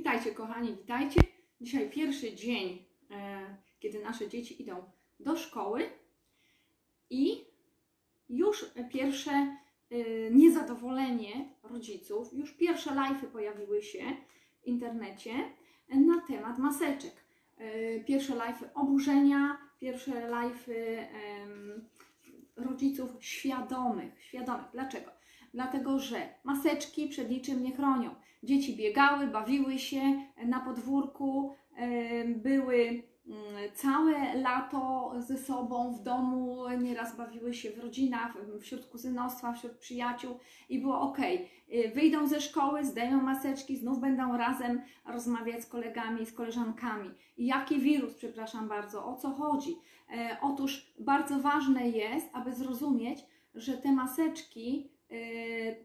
Witajcie 0.00 0.32
kochani, 0.32 0.76
witajcie. 0.76 1.20
Dzisiaj 1.60 1.90
pierwszy 1.90 2.34
dzień, 2.34 2.84
e, 3.10 3.56
kiedy 3.80 4.02
nasze 4.02 4.28
dzieci 4.28 4.62
idą 4.62 4.82
do 5.20 5.36
szkoły 5.36 5.90
i 7.10 7.44
już 8.28 8.70
pierwsze 8.92 9.30
e, 9.30 9.56
niezadowolenie 10.30 11.48
rodziców, 11.62 12.32
już 12.32 12.52
pierwsze 12.52 12.90
live'y 12.90 13.26
pojawiły 13.26 13.82
się 13.82 14.04
w 14.62 14.66
internecie 14.66 15.32
na 15.88 16.20
temat 16.20 16.58
maseczek. 16.58 17.14
E, 17.58 18.00
Pierwsze 18.00 18.32
live'y 18.32 18.68
oburzenia, 18.74 19.58
pierwsze 19.80 20.12
live'y 20.12 21.04
rodziców 22.56 23.10
świadomych. 23.20 24.24
Świadomych. 24.24 24.66
Dlaczego? 24.72 25.19
Dlatego, 25.54 25.98
że 25.98 26.28
maseczki 26.44 27.08
przed 27.08 27.30
niczym 27.30 27.62
nie 27.62 27.72
chronią. 27.72 28.14
Dzieci 28.42 28.76
biegały, 28.76 29.26
bawiły 29.26 29.78
się 29.78 30.00
na 30.46 30.60
podwórku, 30.60 31.54
były 32.26 32.76
mm, 33.26 33.44
całe 33.74 34.34
lato 34.34 35.12
ze 35.18 35.38
sobą 35.38 35.92
w 35.92 36.02
domu, 36.02 36.68
nieraz 36.82 37.16
bawiły 37.16 37.54
się 37.54 37.70
w 37.70 37.78
rodzinach, 37.78 38.36
wśród 38.60 38.86
kuzynostwa, 38.86 39.52
wśród 39.52 39.72
przyjaciół 39.72 40.38
i 40.68 40.78
było 40.78 41.00
ok. 41.00 41.18
Wyjdą 41.94 42.26
ze 42.26 42.40
szkoły, 42.40 42.84
zdejmą 42.84 43.22
maseczki, 43.22 43.76
znów 43.76 44.00
będą 44.00 44.36
razem 44.36 44.82
rozmawiać 45.06 45.62
z 45.62 45.66
kolegami, 45.66 46.26
z 46.26 46.32
koleżankami. 46.32 47.10
Jaki 47.38 47.78
wirus, 47.78 48.14
przepraszam 48.14 48.68
bardzo, 48.68 49.06
o 49.06 49.16
co 49.16 49.30
chodzi? 49.30 49.76
E, 50.10 50.36
otóż 50.42 50.92
bardzo 50.98 51.38
ważne 51.38 51.88
jest, 51.88 52.26
aby 52.32 52.52
zrozumieć, 52.52 53.18
że 53.54 53.78
te 53.78 53.92
maseczki 53.92 54.90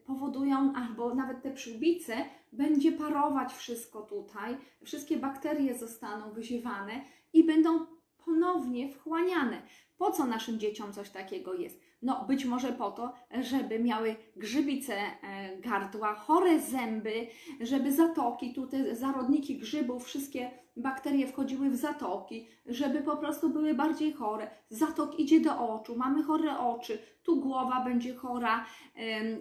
powodują, 0.05 0.73
albo 0.75 1.15
nawet 1.15 1.41
te 1.41 1.51
przyłbice, 1.51 2.15
będzie 2.51 2.91
parować 2.91 3.53
wszystko 3.53 4.01
tutaj, 4.01 4.57
wszystkie 4.83 5.17
bakterie 5.17 5.77
zostaną 5.77 6.31
wyziewane 6.31 7.01
i 7.33 7.43
będą 7.43 7.85
ponownie 8.25 8.89
wchłaniane. 8.89 9.61
Po 9.97 10.11
co 10.11 10.25
naszym 10.25 10.59
dzieciom 10.59 10.93
coś 10.93 11.09
takiego 11.09 11.53
jest? 11.53 11.84
No, 12.05 12.25
być 12.27 12.45
może 12.45 12.73
po 12.73 12.91
to, 12.91 13.13
żeby 13.41 13.79
miały 13.79 14.15
grzybice 14.35 14.93
e, 14.95 15.57
gardła, 15.57 16.15
chore 16.15 16.59
zęby, 16.59 17.27
żeby 17.61 17.91
zatoki, 17.91 18.53
tu 18.53 18.67
te 18.67 18.95
zarodniki 18.95 19.57
grzybów, 19.57 20.05
wszystkie 20.05 20.51
bakterie 20.77 21.27
wchodziły 21.27 21.69
w 21.69 21.75
zatoki, 21.75 22.47
żeby 22.65 23.01
po 23.01 23.17
prostu 23.17 23.49
były 23.49 23.73
bardziej 23.73 24.13
chore. 24.13 24.47
Zatok 24.69 25.19
idzie 25.19 25.39
do 25.39 25.69
oczu, 25.69 25.95
mamy 25.95 26.23
chore 26.23 26.59
oczy, 26.59 26.99
tu 27.23 27.41
głowa 27.41 27.83
będzie 27.85 28.15
chora, 28.15 28.65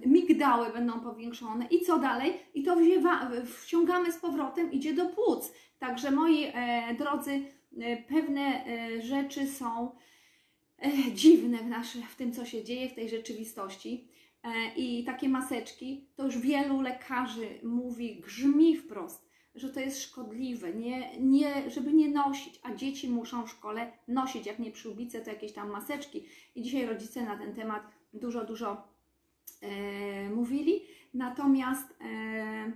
migdały 0.06 0.72
będą 0.72 1.00
powiększone 1.00 1.66
i 1.66 1.80
co 1.80 1.98
dalej? 1.98 2.32
I 2.54 2.62
to 2.62 2.76
wciągamy 3.46 4.12
z 4.12 4.16
powrotem, 4.16 4.72
idzie 4.72 4.94
do 4.94 5.06
płuc. 5.06 5.52
Także 5.78 6.10
moi 6.10 6.44
e, 6.54 6.94
drodzy, 6.94 7.42
e, 7.80 7.96
pewne 7.96 8.64
rzeczy 9.00 9.46
są 9.46 9.90
dziwne 11.14 11.58
w, 11.58 11.66
nasze, 11.66 11.98
w 11.98 12.16
tym, 12.16 12.32
co 12.32 12.44
się 12.44 12.64
dzieje 12.64 12.88
w 12.88 12.94
tej 12.94 13.08
rzeczywistości. 13.08 14.08
E, 14.44 14.74
I 14.76 15.04
takie 15.04 15.28
maseczki, 15.28 16.06
to 16.16 16.24
już 16.24 16.38
wielu 16.38 16.80
lekarzy 16.80 17.48
mówi, 17.62 18.20
grzmi 18.20 18.76
wprost, 18.76 19.28
że 19.54 19.68
to 19.68 19.80
jest 19.80 20.02
szkodliwe, 20.02 20.72
nie, 20.72 21.20
nie, 21.20 21.70
żeby 21.70 21.92
nie 21.92 22.08
nosić, 22.08 22.60
a 22.62 22.74
dzieci 22.74 23.10
muszą 23.10 23.46
w 23.46 23.50
szkole 23.50 23.92
nosić, 24.08 24.46
jak 24.46 24.58
nie 24.58 24.70
przyłbice, 24.70 25.20
to 25.20 25.30
jakieś 25.30 25.52
tam 25.52 25.70
maseczki. 25.70 26.24
I 26.54 26.62
dzisiaj 26.62 26.86
rodzice 26.86 27.22
na 27.22 27.38
ten 27.38 27.54
temat 27.54 27.82
dużo, 28.12 28.44
dużo 28.44 28.88
e, 29.60 30.30
mówili. 30.30 30.82
Natomiast, 31.14 31.94
e, 32.00 32.72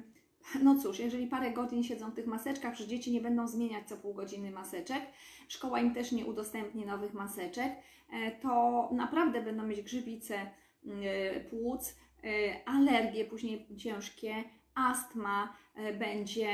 no 0.62 0.78
cóż, 0.82 0.98
jeżeli 0.98 1.26
parę 1.26 1.52
godzin 1.52 1.84
siedzą 1.84 2.10
w 2.10 2.14
tych 2.14 2.26
maseczkach, 2.26 2.76
że 2.76 2.86
dzieci 2.86 3.12
nie 3.12 3.20
będą 3.20 3.48
zmieniać 3.48 3.88
co 3.88 3.96
pół 3.96 4.14
godziny 4.14 4.50
maseczek, 4.50 5.02
szkoła 5.48 5.80
im 5.80 5.94
też 5.94 6.12
nie 6.12 6.26
udostępni 6.26 6.86
nowych 6.86 7.14
maseczek, 7.14 7.72
e, 8.12 8.30
to 8.30 8.88
naprawdę 8.92 9.42
będą 9.42 9.66
mieć 9.66 9.82
grzybice 9.82 10.34
e, 10.36 11.40
płuc, 11.40 11.96
e, 12.24 12.28
alergie 12.68 13.24
później 13.24 13.66
ciężkie, 13.76 14.34
astma 14.74 15.56
będzie, 15.98 16.48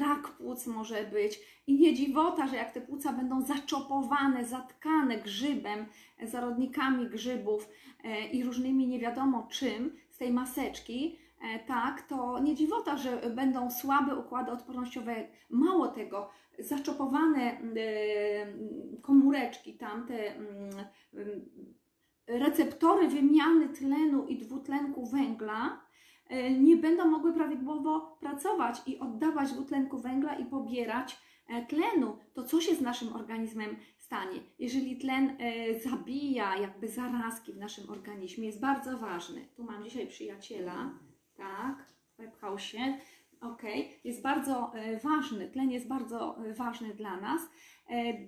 rak 0.00 0.28
płuc 0.28 0.66
może 0.66 1.04
być 1.04 1.40
i 1.66 1.74
nie 1.80 1.94
dziwota, 1.94 2.48
że 2.48 2.56
jak 2.56 2.72
te 2.72 2.80
płuca 2.80 3.12
będą 3.12 3.42
zaczopowane, 3.42 4.44
zatkane 4.44 5.18
grzybem, 5.18 5.86
zarodnikami 6.22 7.08
grzybów 7.08 7.68
i 8.32 8.44
różnymi 8.44 8.88
nie 8.88 8.98
wiadomo 8.98 9.48
czym 9.50 9.96
z 10.10 10.18
tej 10.18 10.32
maseczki, 10.32 11.18
tak, 11.66 12.02
to 12.02 12.38
nie 12.38 12.54
dziwota, 12.54 12.96
że 12.96 13.30
będą 13.30 13.70
słabe 13.70 14.16
układy 14.16 14.50
odpornościowe. 14.50 15.14
Mało 15.50 15.88
tego, 15.88 16.30
zaczopowane 16.58 17.40
e, 17.40 17.60
komóreczki, 19.02 19.74
tam 19.74 20.06
te 20.06 20.36
mm, 20.36 20.70
mm, 21.14 21.40
receptory 22.26 23.08
wymiany 23.08 23.68
tlenu 23.68 24.26
i 24.26 24.38
dwutlenku 24.38 25.06
węgla 25.06 25.80
e, 26.28 26.50
nie 26.50 26.76
będą 26.76 27.10
mogły 27.10 27.32
prawidłowo 27.32 28.16
pracować 28.20 28.82
i 28.86 28.98
oddawać 28.98 29.52
dwutlenku 29.52 29.98
węgla 29.98 30.34
i 30.34 30.44
pobierać 30.44 31.20
e, 31.48 31.66
tlenu. 31.66 32.16
To 32.34 32.42
co 32.42 32.60
się 32.60 32.74
z 32.74 32.80
naszym 32.80 33.16
organizmem 33.16 33.76
stanie? 33.98 34.40
Jeżeli 34.58 34.98
tlen 34.98 35.36
e, 35.38 35.80
zabija 35.80 36.56
jakby 36.56 36.88
zarazki 36.88 37.52
w 37.52 37.58
naszym 37.58 37.90
organizmie, 37.90 38.46
jest 38.46 38.60
bardzo 38.60 38.98
ważny. 38.98 39.48
Tu 39.56 39.64
mam 39.64 39.84
dzisiaj 39.84 40.06
przyjaciela, 40.06 40.90
tak, 41.42 41.86
wepchał 42.18 42.58
się. 42.58 42.98
Ok, 43.40 43.62
jest 44.04 44.22
bardzo 44.22 44.72
e, 44.74 45.00
ważny, 45.00 45.50
tlen 45.50 45.70
jest 45.70 45.88
bardzo 45.88 46.46
e, 46.46 46.54
ważny 46.54 46.94
dla 46.94 47.16
nas, 47.16 47.42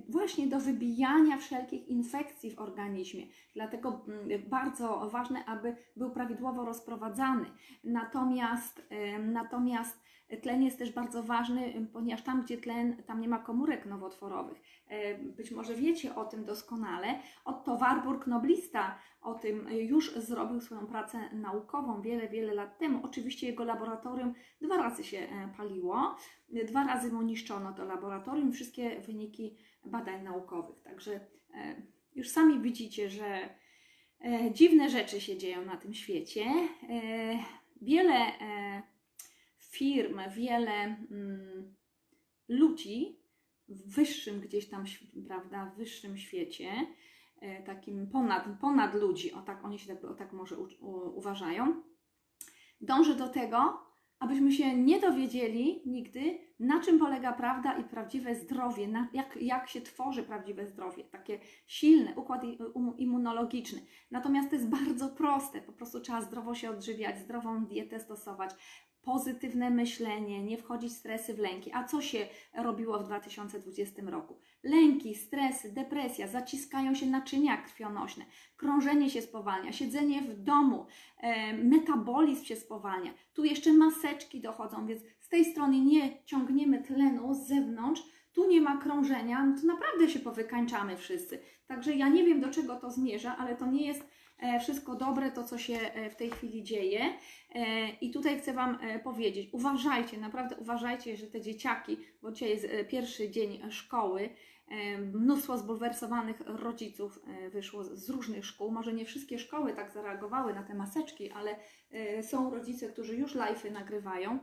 właśnie 0.08 0.46
do 0.46 0.60
wybijania 0.60 1.36
wszelkich 1.36 1.88
infekcji 1.88 2.50
w 2.50 2.58
organizmie. 2.58 3.26
Dlatego 3.54 4.04
mm, 4.08 4.48
bardzo 4.48 5.08
ważne, 5.10 5.44
aby 5.44 5.76
był 5.96 6.10
prawidłowo 6.10 6.64
rozprowadzany. 6.64 7.46
Natomiast, 7.84 8.82
e, 8.90 9.18
natomiast 9.18 10.04
tlen 10.42 10.62
jest 10.62 10.78
też 10.78 10.92
bardzo 10.92 11.22
ważny, 11.22 11.88
ponieważ 11.92 12.22
tam, 12.22 12.42
gdzie 12.42 12.58
tlen, 12.58 13.02
tam 13.02 13.20
nie 13.20 13.28
ma 13.28 13.38
komórek 13.38 13.86
nowotworowych. 13.86 14.62
E, 14.88 15.18
Być 15.18 15.50
może 15.50 15.74
wiecie 15.74 16.14
o 16.14 16.24
tym 16.24 16.44
doskonale. 16.44 17.18
Otto 17.44 17.76
Warburg, 17.76 18.26
noblista, 18.26 18.98
o 19.22 19.34
tym 19.34 19.68
już 19.70 20.14
zrobił 20.14 20.60
swoją 20.60 20.86
pracę 20.86 21.18
naukową 21.32 22.02
wiele, 22.02 22.28
wiele 22.28 22.54
lat 22.54 22.78
temu. 22.78 23.00
Oczywiście 23.02 23.46
jego 23.46 23.64
laboratorium 23.64 24.34
dwa 24.60 24.76
razy 24.76 25.04
się 25.04 25.18
e, 25.18 25.48
paliło, 25.56 26.16
dwa 26.48 26.84
razy 26.84 27.12
mu 27.12 27.22
niszczono 27.22 27.72
to 27.72 27.84
laboratorium, 27.84 28.52
wszystkie 28.52 29.00
wyniki 29.00 29.53
badań 29.86 30.22
naukowych. 30.22 30.82
Także 30.82 31.20
e, 31.54 31.82
już 32.14 32.28
sami 32.28 32.60
widzicie, 32.60 33.10
że 33.10 33.48
e, 34.24 34.50
dziwne 34.52 34.90
rzeczy 34.90 35.20
się 35.20 35.36
dzieją 35.36 35.64
na 35.64 35.76
tym 35.76 35.94
świecie. 35.94 36.44
E, 36.88 37.64
Wiele 37.82 38.32
firm, 39.58 40.20
wiele 40.36 40.72
mm, 40.72 41.74
ludzi 42.48 43.20
w 43.68 43.94
wyższym 43.94 44.40
gdzieś 44.40 44.68
tam, 44.68 44.84
prawda, 45.26 45.66
w 45.66 45.76
wyższym 45.76 46.18
świecie, 46.18 46.86
takim 47.66 48.06
ponad, 48.06 48.44
ponad 48.60 48.94
ludzi, 48.94 49.32
o 49.32 49.42
tak 49.42 49.64
oni 49.64 49.78
się 49.78 49.94
tak, 49.94 50.04
o 50.04 50.14
tak 50.14 50.32
może 50.32 50.58
u, 50.58 50.68
u, 50.80 51.18
uważają, 51.18 51.82
dąży 52.80 53.14
do 53.14 53.28
tego, 53.28 53.86
abyśmy 54.18 54.52
się 54.52 54.76
nie 54.76 55.00
dowiedzieli 55.00 55.82
nigdy, 55.86 56.38
na 56.58 56.80
czym 56.80 56.98
polega 56.98 57.32
prawda 57.32 57.78
i 57.78 57.84
prawdziwe 57.84 58.34
zdrowie, 58.34 58.88
na, 58.88 59.08
jak, 59.12 59.36
jak 59.36 59.68
się 59.68 59.80
tworzy 59.80 60.22
prawdziwe 60.22 60.66
zdrowie, 60.66 61.04
takie 61.04 61.38
silne, 61.66 62.14
układ 62.16 62.42
immunologiczny. 62.98 63.80
Natomiast 64.10 64.50
to 64.50 64.56
jest 64.56 64.68
bardzo 64.68 65.08
proste, 65.08 65.60
po 65.60 65.72
prostu 65.72 66.00
trzeba 66.00 66.20
zdrowo 66.20 66.54
się 66.54 66.70
odżywiać, 66.70 67.18
zdrową 67.18 67.66
dietę 67.66 68.00
stosować, 68.00 68.50
pozytywne 69.04 69.70
myślenie, 69.70 70.42
nie 70.42 70.58
wchodzić 70.58 70.92
w 70.92 70.96
stresy, 70.96 71.34
w 71.34 71.38
lęki. 71.38 71.70
A 71.74 71.84
co 71.84 72.02
się 72.02 72.26
robiło 72.54 72.98
w 72.98 73.04
2020 73.04 74.02
roku? 74.06 74.38
Lęki, 74.62 75.14
stresy, 75.14 75.72
depresja, 75.72 76.28
zaciskają 76.28 76.94
się 76.94 77.06
naczynia 77.06 77.56
krwionośne, 77.56 78.24
krążenie 78.56 79.10
się 79.10 79.22
spowalnia, 79.22 79.72
siedzenie 79.72 80.22
w 80.22 80.42
domu, 80.42 80.86
e, 81.20 81.52
metabolizm 81.52 82.44
się 82.44 82.56
spowalnia. 82.56 83.10
Tu 83.34 83.44
jeszcze 83.44 83.72
maseczki 83.72 84.40
dochodzą, 84.40 84.86
więc 84.86 85.02
z 85.20 85.28
tej 85.28 85.44
strony 85.44 85.80
nie 85.80 86.24
ciągniemy 86.24 86.82
tlenu 86.82 87.34
z 87.34 87.46
zewnątrz, 87.46 88.02
tu 88.32 88.48
nie 88.48 88.60
ma 88.60 88.76
krążenia, 88.76 89.46
no 89.46 89.60
to 89.60 89.66
naprawdę 89.66 90.08
się 90.08 90.18
powykańczamy 90.18 90.96
wszyscy. 90.96 91.38
Także 91.66 91.94
ja 91.94 92.08
nie 92.08 92.24
wiem, 92.24 92.40
do 92.40 92.48
czego 92.48 92.76
to 92.76 92.90
zmierza, 92.90 93.36
ale 93.36 93.56
to 93.56 93.66
nie 93.66 93.86
jest 93.86 94.08
wszystko 94.60 94.94
dobre, 94.94 95.30
to 95.30 95.44
co 95.44 95.58
się 95.58 95.74
e, 95.74 96.10
w 96.10 96.16
tej 96.16 96.30
chwili 96.30 96.62
dzieje. 96.62 97.00
E, 97.54 97.88
I 98.00 98.10
tutaj 98.10 98.38
chcę 98.38 98.52
Wam 98.52 98.78
e, 98.82 98.98
powiedzieć, 98.98 99.48
uważajcie, 99.52 100.18
naprawdę 100.18 100.56
uważajcie, 100.56 101.16
że 101.16 101.26
te 101.26 101.40
dzieciaki, 101.40 101.96
bo 102.22 102.32
dzisiaj 102.32 102.50
jest 102.50 102.64
e, 102.64 102.84
pierwszy 102.84 103.30
dzień 103.30 103.70
szkoły, 103.70 104.30
e, 104.68 104.98
mnóstwo 104.98 105.58
zbulwersowanych 105.58 106.40
rodziców 106.46 107.20
e, 107.26 107.50
wyszło 107.50 107.84
z 107.84 108.10
różnych 108.10 108.46
szkół. 108.46 108.70
Może 108.70 108.92
nie 108.92 109.04
wszystkie 109.04 109.38
szkoły 109.38 109.72
tak 109.72 109.90
zareagowały 109.90 110.54
na 110.54 110.62
te 110.62 110.74
maseczki, 110.74 111.30
ale 111.30 111.56
e, 111.90 112.22
są 112.22 112.50
rodzice, 112.50 112.88
którzy 112.88 113.16
już 113.16 113.34
live'y 113.34 113.72
nagrywają. 113.72 114.38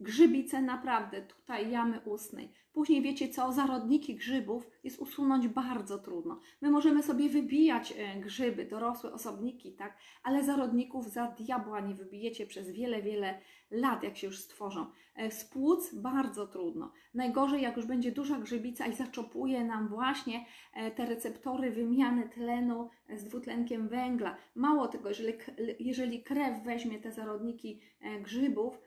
Grzybice 0.00 0.62
naprawdę, 0.62 1.22
tutaj 1.22 1.70
jamy 1.70 2.00
ustnej. 2.00 2.52
Później 2.72 3.02
wiecie 3.02 3.28
co, 3.28 3.52
zarodniki 3.52 4.14
grzybów 4.14 4.70
jest 4.84 4.98
usunąć 4.98 5.48
bardzo 5.48 5.98
trudno. 5.98 6.40
My 6.60 6.70
możemy 6.70 7.02
sobie 7.02 7.28
wybijać 7.28 7.94
e, 7.96 8.20
grzyby, 8.20 8.64
dorosłe 8.64 9.12
osobniki, 9.12 9.72
tak, 9.72 9.98
ale 10.22 10.44
zarodników 10.44 11.10
za 11.10 11.26
diabła 11.26 11.80
nie 11.80 11.94
wybijecie 11.94 12.46
przez 12.46 12.70
wiele, 12.70 13.02
wiele 13.02 13.40
lat, 13.70 14.02
jak 14.02 14.16
się 14.16 14.26
już 14.26 14.38
stworzą. 14.38 14.86
E, 15.14 15.30
Z 15.30 15.44
płuc 15.44 15.94
bardzo 15.94 16.46
trudno. 16.46 16.92
Najgorzej, 17.14 17.62
jak 17.62 17.76
już 17.76 17.86
będzie 17.86 18.12
duża 18.12 18.38
grzybica 18.38 18.86
i 18.86 18.94
zaczopuje 18.94 19.64
nam 19.64 19.88
właśnie 19.88 20.44
e, 20.74 20.90
te 20.90 21.06
receptory 21.06 21.70
wymiany 21.70 22.28
tlenu 22.28 22.88
z 23.16 23.24
dwutlenkiem 23.24 23.88
węgla. 23.88 24.36
Mało 24.54 24.88
tego, 24.88 25.08
jeżeli, 25.08 25.32
jeżeli 25.80 26.22
krew 26.22 26.64
weźmie 26.64 26.98
te 27.00 27.12
zarodniki 27.12 27.80
grzybów 28.22 28.85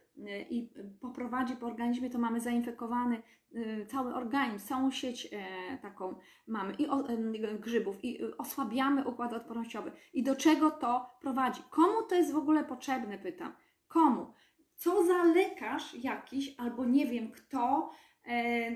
i 0.50 0.70
poprowadzi 1.02 1.56
po 1.56 1.66
organizmie, 1.66 2.10
to 2.10 2.20
mamy 2.20 2.40
zainfekowany 2.40 3.22
e, 3.56 3.86
cały 3.86 4.16
organizm, 4.16 4.68
całą 4.68 4.92
sieć 4.92 5.30
e, 5.32 5.78
taką 5.78 6.16
mamy 6.48 6.74
i 6.74 6.86
em, 6.86 7.34
grzybów 7.60 8.04
i 8.04 8.20
osłabiamy 8.38 9.08
układ 9.08 9.34
odpornościowy. 9.34 9.92
I 10.14 10.24
do 10.24 10.36
czego 10.36 10.72
to 10.72 11.10
prowadzi? 11.22 11.62
Komu 11.70 12.04
to 12.10 12.16
jest 12.16 12.34
w 12.34 12.38
ogóle 12.38 12.64
potrzebne, 12.64 13.18
pytam. 13.18 13.54
Komu? 13.88 14.34
Co 14.76 15.06
za 15.06 15.24
lekarz 15.24 15.94
jakiś, 15.94 16.56
albo 16.58 16.86
nie 16.86 17.06
wiem 17.06 17.32
kto, 17.32 17.92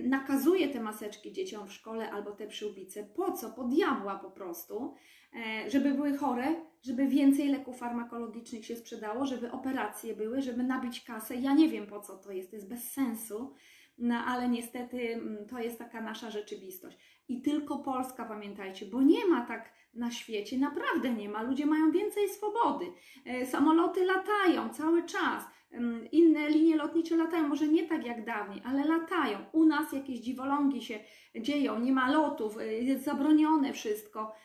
nakazuje 0.03 0.69
te 0.69 0.79
maseczki 0.79 1.31
dzieciom 1.31 1.67
w 1.67 1.73
szkole 1.73 2.11
albo 2.11 2.31
te 2.31 2.47
przyłbice. 2.47 3.03
Po 3.03 3.31
co? 3.31 3.49
Po 3.49 3.63
diabła 3.63 4.19
po 4.19 4.31
prostu. 4.31 4.93
E, 5.35 5.69
żeby 5.69 5.93
były 5.93 6.17
chore, 6.17 6.55
żeby 6.81 7.07
więcej 7.07 7.47
leków 7.49 7.77
farmakologicznych 7.77 8.65
się 8.65 8.75
sprzedało, 8.75 9.25
żeby 9.25 9.51
operacje 9.51 10.15
były, 10.15 10.41
żeby 10.41 10.63
nabić 10.63 11.03
kasę. 11.03 11.35
Ja 11.35 11.53
nie 11.53 11.69
wiem 11.69 11.87
po 11.87 11.99
co 11.99 12.17
to 12.17 12.31
jest, 12.31 12.49
to 12.49 12.55
jest 12.55 12.69
bez 12.69 12.91
sensu, 12.91 13.53
no 13.97 14.15
ale 14.15 14.49
niestety 14.49 15.13
mm, 15.13 15.47
to 15.47 15.59
jest 15.59 15.79
taka 15.79 16.01
nasza 16.01 16.31
rzeczywistość. 16.31 16.97
I 17.27 17.41
tylko 17.41 17.77
Polska, 17.77 18.25
pamiętajcie, 18.25 18.85
bo 18.85 19.01
nie 19.01 19.25
ma 19.25 19.45
tak 19.45 19.73
na 19.93 20.11
świecie, 20.11 20.57
naprawdę 20.57 21.13
nie 21.13 21.29
ma. 21.29 21.41
Ludzie 21.41 21.65
mają 21.65 21.91
więcej 21.91 22.29
swobody. 22.29 22.85
E, 23.25 23.45
Samoloty 23.45 24.05
latają 24.05 24.69
cały 24.69 25.03
czas. 25.03 25.43
Ym, 25.73 26.07
Inne 26.11 26.49
linie 26.49 26.75
lotnicze 26.75 27.15
latają, 27.15 27.47
może 27.47 27.67
nie 27.67 27.87
tak 27.87 28.05
jak 28.05 28.25
dawniej, 28.25 28.61
ale 28.65 28.85
latają. 28.85 29.37
U 29.51 29.65
nas 29.65 29.93
jakieś 29.93 30.19
dziwolągi 30.19 30.81
się 30.81 30.99
dzieją, 31.35 31.79
nie 31.79 31.91
ma 31.91 32.11
lotów, 32.11 32.57
y, 32.57 32.73
jest 32.73 33.03
zabronione 33.03 33.73
wszystko. 33.73 34.35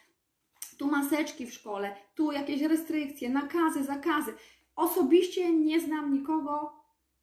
Tu 0.79 0.87
maseczki 0.87 1.47
w 1.47 1.55
szkole, 1.55 1.97
tu 2.15 2.33
jakieś 2.33 2.63
restrykcje, 2.63 3.31
nakazy, 3.31 3.85
zakazy. 3.85 4.35
Osobiście 4.77 5.53
nie 5.53 5.81
znam 5.81 6.13
nikogo 6.13 6.73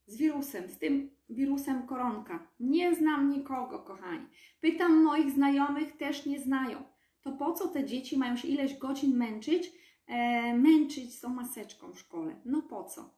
z 0.07 0.17
wirusem, 0.17 0.69
z 0.69 0.77
tym 0.77 1.14
wirusem 1.29 1.87
koronka. 1.87 2.47
Nie 2.59 2.95
znam 2.95 3.29
nikogo, 3.29 3.79
kochani. 3.79 4.27
Pytam 4.61 5.03
moich 5.03 5.31
znajomych, 5.31 5.97
też 5.97 6.25
nie 6.25 6.39
znają. 6.39 6.83
To 7.21 7.31
po 7.31 7.53
co 7.53 7.67
te 7.67 7.85
dzieci 7.85 8.17
mają 8.17 8.37
się 8.37 8.47
ileś 8.47 8.77
godzin 8.77 9.17
męczyć, 9.17 9.71
e, 10.07 10.53
męczyć 10.57 11.15
z 11.15 11.21
tą 11.21 11.29
maseczką 11.29 11.91
w 11.93 11.99
szkole? 11.99 12.41
No 12.45 12.61
po 12.61 12.83
co? 12.83 13.15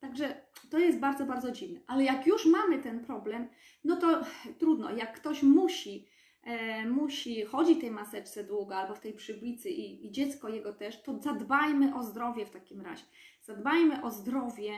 Także 0.00 0.46
to 0.70 0.78
jest 0.78 0.98
bardzo, 0.98 1.26
bardzo 1.26 1.52
dziwne. 1.52 1.80
Ale 1.86 2.04
jak 2.04 2.26
już 2.26 2.46
mamy 2.46 2.78
ten 2.78 3.04
problem, 3.04 3.48
no 3.84 3.96
to 3.96 4.22
trudno. 4.58 4.90
Jak 4.90 5.20
ktoś 5.20 5.42
musi, 5.42 6.08
e, 6.42 6.86
musi 6.90 7.44
chodzić 7.44 7.80
tej 7.80 7.90
maseczce 7.90 8.44
długo 8.44 8.76
albo 8.76 8.94
w 8.94 9.00
tej 9.00 9.12
przyblicy 9.12 9.70
i, 9.70 10.06
i 10.06 10.12
dziecko 10.12 10.48
jego 10.48 10.72
też, 10.72 11.02
to 11.02 11.18
zadbajmy 11.18 11.94
o 11.94 12.02
zdrowie 12.02 12.46
w 12.46 12.50
takim 12.50 12.80
razie. 12.80 13.04
Zadbajmy 13.42 14.04
o 14.04 14.10
zdrowie 14.10 14.72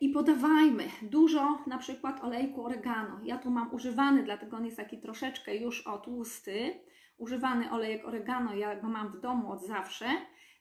i 0.00 0.08
podawajmy 0.08 0.84
dużo 1.02 1.58
na 1.66 1.78
przykład 1.78 2.24
olejku 2.24 2.64
oregano. 2.64 3.20
Ja 3.24 3.38
tu 3.38 3.50
mam 3.50 3.74
używany, 3.74 4.22
dlatego 4.22 4.56
on 4.56 4.64
jest 4.64 4.76
taki 4.76 4.98
troszeczkę 4.98 5.56
już 5.56 5.86
o 5.86 5.98
tłusty. 5.98 6.80
Używany 7.16 7.70
olejek 7.70 8.04
oregano, 8.04 8.54
ja 8.54 8.80
go 8.80 8.88
mam 8.88 9.12
w 9.12 9.20
domu 9.20 9.52
od 9.52 9.66
zawsze. 9.66 10.06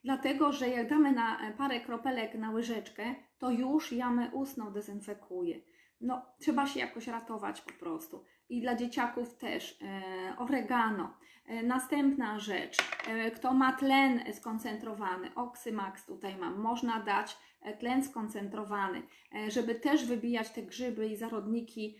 Dlatego, 0.04 0.52
że 0.52 0.70
jak 0.70 0.90
damy 0.90 1.12
na 1.12 1.50
e, 1.50 1.54
parę 1.54 1.80
kropelek 1.80 2.36
na 2.36 2.52
łyżeczkę, 2.52 3.16
to 3.38 3.52
już 3.52 3.92
jamę 3.92 4.32
ustną 4.34 4.74
dezynfekuje. 4.74 5.62
No, 6.02 6.26
trzeba 6.40 6.68
się 6.68 6.80
jakoś 6.80 7.08
ratować 7.08 7.62
po 7.62 7.74
prostu. 7.74 8.26
I 8.50 8.62
dla 8.62 8.75
dzieciaków 8.75 9.36
też 9.36 9.78
e, 9.81 10.38
oregano. 10.38 11.18
E, 11.45 11.63
następna 11.63 12.40
rzecz, 12.40 12.78
e, 13.07 13.31
kto 13.31 13.54
ma 13.54 13.74
tlen 13.74 14.34
skoncentrowany, 14.34 15.36
Oxymax 15.36 16.06
tutaj 16.06 16.36
mam, 16.36 16.60
można 16.60 17.00
dać 17.00 17.38
tlen 17.80 18.04
skoncentrowany, 18.04 19.01
żeby 19.48 19.75
też 19.75 20.06
wybijać 20.06 20.50
te 20.50 20.63
grzyby 20.63 21.07
i 21.07 21.16
zarodniki 21.16 21.98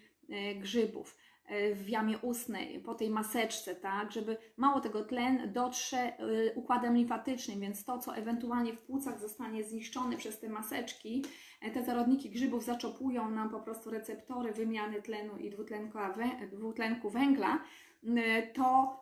grzybów 0.56 1.18
w 1.76 1.90
jamie 1.90 2.18
ustnej, 2.18 2.80
po 2.80 2.96
tej 2.96 3.10
maseczce, 3.10 3.76
tak, 3.76 4.12
żeby 4.12 4.38
mało 4.58 4.80
tego 4.80 5.04
tlen 5.06 5.54
dotrze 5.54 6.20
y, 6.20 6.54
układem 6.56 6.96
limfatycznym, 6.96 7.60
więc 7.60 7.86
to, 7.86 8.00
co 8.00 8.16
ewentualnie 8.16 8.74
w 8.74 8.82
płucach 8.82 9.20
zostanie 9.20 9.64
zniszczone 9.64 10.18
przez 10.18 10.40
te 10.40 10.50
maseczki, 10.50 11.26
e, 11.62 11.72
te 11.72 11.84
zarodniki 11.84 12.30
grzybów 12.30 12.64
zaczopują 12.64 13.32
nam 13.32 13.50
po 13.50 13.60
prostu 13.60 13.90
receptory 13.90 14.54
wymiany 14.54 15.02
tlenu 15.02 15.38
i 15.38 15.50
dwutlenku, 15.50 15.98
wę- 15.98 16.50
dwutlenku 16.50 17.10
węgla, 17.10 17.60
to 18.54 19.00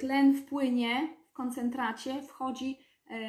tlen 0.00 0.34
wpłynie 0.36 1.08
w 1.30 1.32
koncentracie, 1.32 2.22
wchodzi 2.22 2.78
e, 2.80 2.83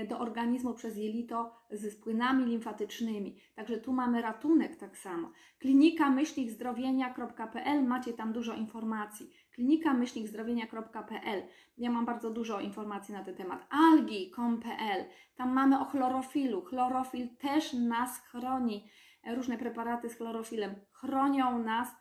do 0.10 0.20
organizmu 0.20 0.74
przez 0.74 0.98
jelito 0.98 1.56
z 1.72 1.96
płynami 1.96 2.46
limfatycznymi. 2.46 3.40
Także 3.56 3.78
tu 3.78 3.94
mamy 3.94 4.22
ratunek 4.22 4.76
tak 4.76 4.98
samo. 4.98 5.32
Klinika 5.60 6.10
myślnikzdrowienia.pl 6.10 7.84
macie 7.84 8.14
tam 8.14 8.34
dużo 8.34 8.54
informacji. 8.54 9.32
Klinika 9.52 9.94
myślnikzdrowienia.pl 9.94 11.44
ja 11.78 11.92
mam 11.92 12.06
bardzo 12.06 12.30
dużo 12.30 12.60
informacji 12.60 13.14
na 13.14 13.24
ten 13.24 13.36
temat. 13.36 13.68
Algi.com.pl 13.70 15.06
tam 15.36 15.54
mamy 15.54 15.80
o 15.80 15.86
chlorofilu. 15.86 16.62
Chlorofil 16.62 17.38
też 17.38 17.74
nas 17.74 18.20
chroni. 18.20 18.90
E, 19.24 19.36
Różne 19.36 19.58
preparaty 19.58 20.10
z 20.10 20.16
chlorofilem 20.16 20.76
chronią 20.92 21.64
nas 21.64 21.88
e, 21.88 21.96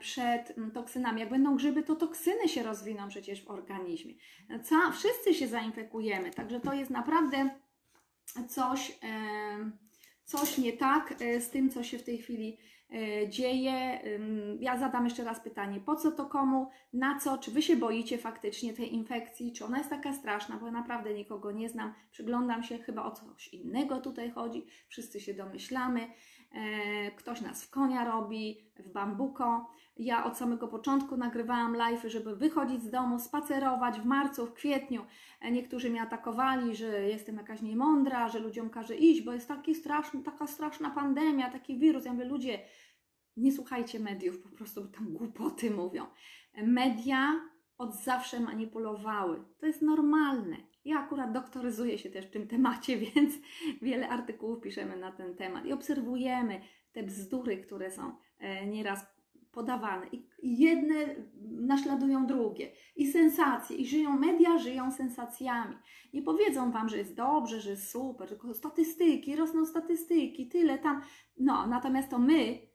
przed 0.00 0.58
mm, 0.58 0.70
toksynami. 0.70 1.20
Jak 1.20 1.30
będą 1.30 1.56
grzyby, 1.56 1.82
to 1.82 1.96
toksyny 1.96 2.48
się 2.48 2.62
rozwiną 2.62 3.08
przecież 3.08 3.44
w 3.44 3.50
organizmie. 3.50 4.14
Ca, 4.62 4.92
wszyscy 4.92 5.34
się 5.34 5.48
zainfekujemy, 5.48 6.30
także 6.30 6.60
to 6.60 6.72
jest 6.72 6.90
naprawdę 6.90 7.50
coś, 8.48 8.98
e, 9.02 9.70
coś 10.24 10.58
nie 10.58 10.72
tak 10.72 11.14
e, 11.20 11.40
z 11.40 11.50
tym, 11.50 11.70
co 11.70 11.82
się 11.82 11.98
w 11.98 12.02
tej 12.02 12.18
chwili 12.18 12.58
e, 12.90 13.28
dzieje. 13.28 14.00
Ja 14.60 14.78
zadam 14.78 15.04
jeszcze 15.04 15.24
raz 15.24 15.40
pytanie, 15.40 15.80
po 15.80 15.96
co 15.96 16.12
to 16.12 16.26
komu, 16.26 16.70
na 16.92 17.18
co, 17.18 17.38
czy 17.38 17.50
Wy 17.50 17.62
się 17.62 17.76
boicie 17.76 18.18
faktycznie 18.18 18.74
tej 18.74 18.94
infekcji, 18.94 19.52
czy 19.52 19.64
ona 19.64 19.78
jest 19.78 19.90
taka 19.90 20.12
straszna, 20.12 20.56
bo 20.56 20.66
ja 20.66 20.72
naprawdę 20.72 21.14
nikogo 21.14 21.52
nie 21.52 21.68
znam, 21.68 21.94
przyglądam 22.10 22.62
się, 22.62 22.78
chyba 22.78 23.04
o 23.04 23.10
coś 23.10 23.48
innego 23.48 24.00
tutaj 24.00 24.30
chodzi, 24.30 24.66
wszyscy 24.88 25.20
się 25.20 25.34
domyślamy, 25.34 26.00
e, 26.02 26.10
ktoś 27.16 27.40
nas 27.40 27.64
w 27.64 27.70
konia 27.70 28.04
robi, 28.04 28.60
w 28.78 28.92
bambuko. 28.92 29.70
Ja 29.96 30.24
od 30.24 30.36
samego 30.36 30.68
początku 30.68 31.16
nagrywałam 31.16 31.76
live, 31.76 32.04
żeby 32.04 32.36
wychodzić 32.36 32.82
z 32.82 32.90
domu, 32.90 33.18
spacerować 33.18 34.00
w 34.00 34.04
marcu, 34.04 34.46
w 34.46 34.54
kwietniu. 34.54 35.04
E, 35.40 35.50
Niektórzy 35.50 35.90
mnie 35.90 36.02
atakowali, 36.02 36.76
że 36.76 37.02
jestem 37.02 37.36
jakaś 37.36 37.62
niemądra, 37.62 38.28
że 38.28 38.38
ludziom 38.38 38.70
każe 38.70 38.96
iść, 38.96 39.22
bo 39.22 39.32
jest 39.32 39.48
taki 39.48 39.74
straszny, 39.74 40.22
taka 40.22 40.46
straszna 40.46 40.90
pandemia, 40.90 41.50
taki 41.50 41.78
wirus. 41.78 42.04
Ja 42.04 42.12
mówię, 42.12 42.24
ludzie, 42.24 42.58
nie 43.36 43.52
słuchajcie 43.52 44.00
mediów, 44.00 44.42
po 44.42 44.48
prostu 44.48 44.88
tam 44.88 45.12
głupoty 45.12 45.70
mówią. 45.70 46.06
Media 46.62 47.40
od 47.78 47.94
zawsze 47.94 48.40
manipulowały. 48.40 49.44
To 49.58 49.66
jest 49.66 49.82
normalne. 49.82 50.56
Ja 50.84 50.98
akurat 50.98 51.32
doktoryzuję 51.32 51.98
się 51.98 52.10
też 52.10 52.26
w 52.26 52.30
tym 52.30 52.48
temacie, 52.48 52.96
więc 53.14 53.34
wiele 53.82 54.08
artykułów 54.08 54.60
piszemy 54.60 54.96
na 54.96 55.12
ten 55.12 55.36
temat 55.36 55.66
i 55.66 55.72
obserwujemy 55.72 56.60
te 56.92 57.02
bzdury, 57.02 57.56
które 57.56 57.90
są 57.90 58.12
e, 58.38 58.66
nieraz 58.66 59.06
podawane. 59.52 60.06
I 60.42 60.58
jedne 60.58 60.94
naśladują 61.50 62.26
drugie. 62.26 62.72
I 62.96 63.12
sensacje. 63.12 63.76
I 63.76 63.86
żyją, 63.86 64.18
media 64.18 64.58
żyją 64.58 64.92
sensacjami. 64.92 65.76
Nie 66.14 66.22
powiedzą 66.22 66.72
Wam, 66.72 66.88
że 66.88 66.98
jest 66.98 67.14
dobrze, 67.14 67.60
że 67.60 67.70
jest 67.70 67.90
super, 67.90 68.28
tylko 68.28 68.54
statystyki, 68.54 69.36
rosną 69.36 69.66
statystyki, 69.66 70.48
tyle 70.48 70.78
tam. 70.78 71.02
No, 71.38 71.66
natomiast 71.66 72.10
to 72.10 72.18
my 72.18 72.69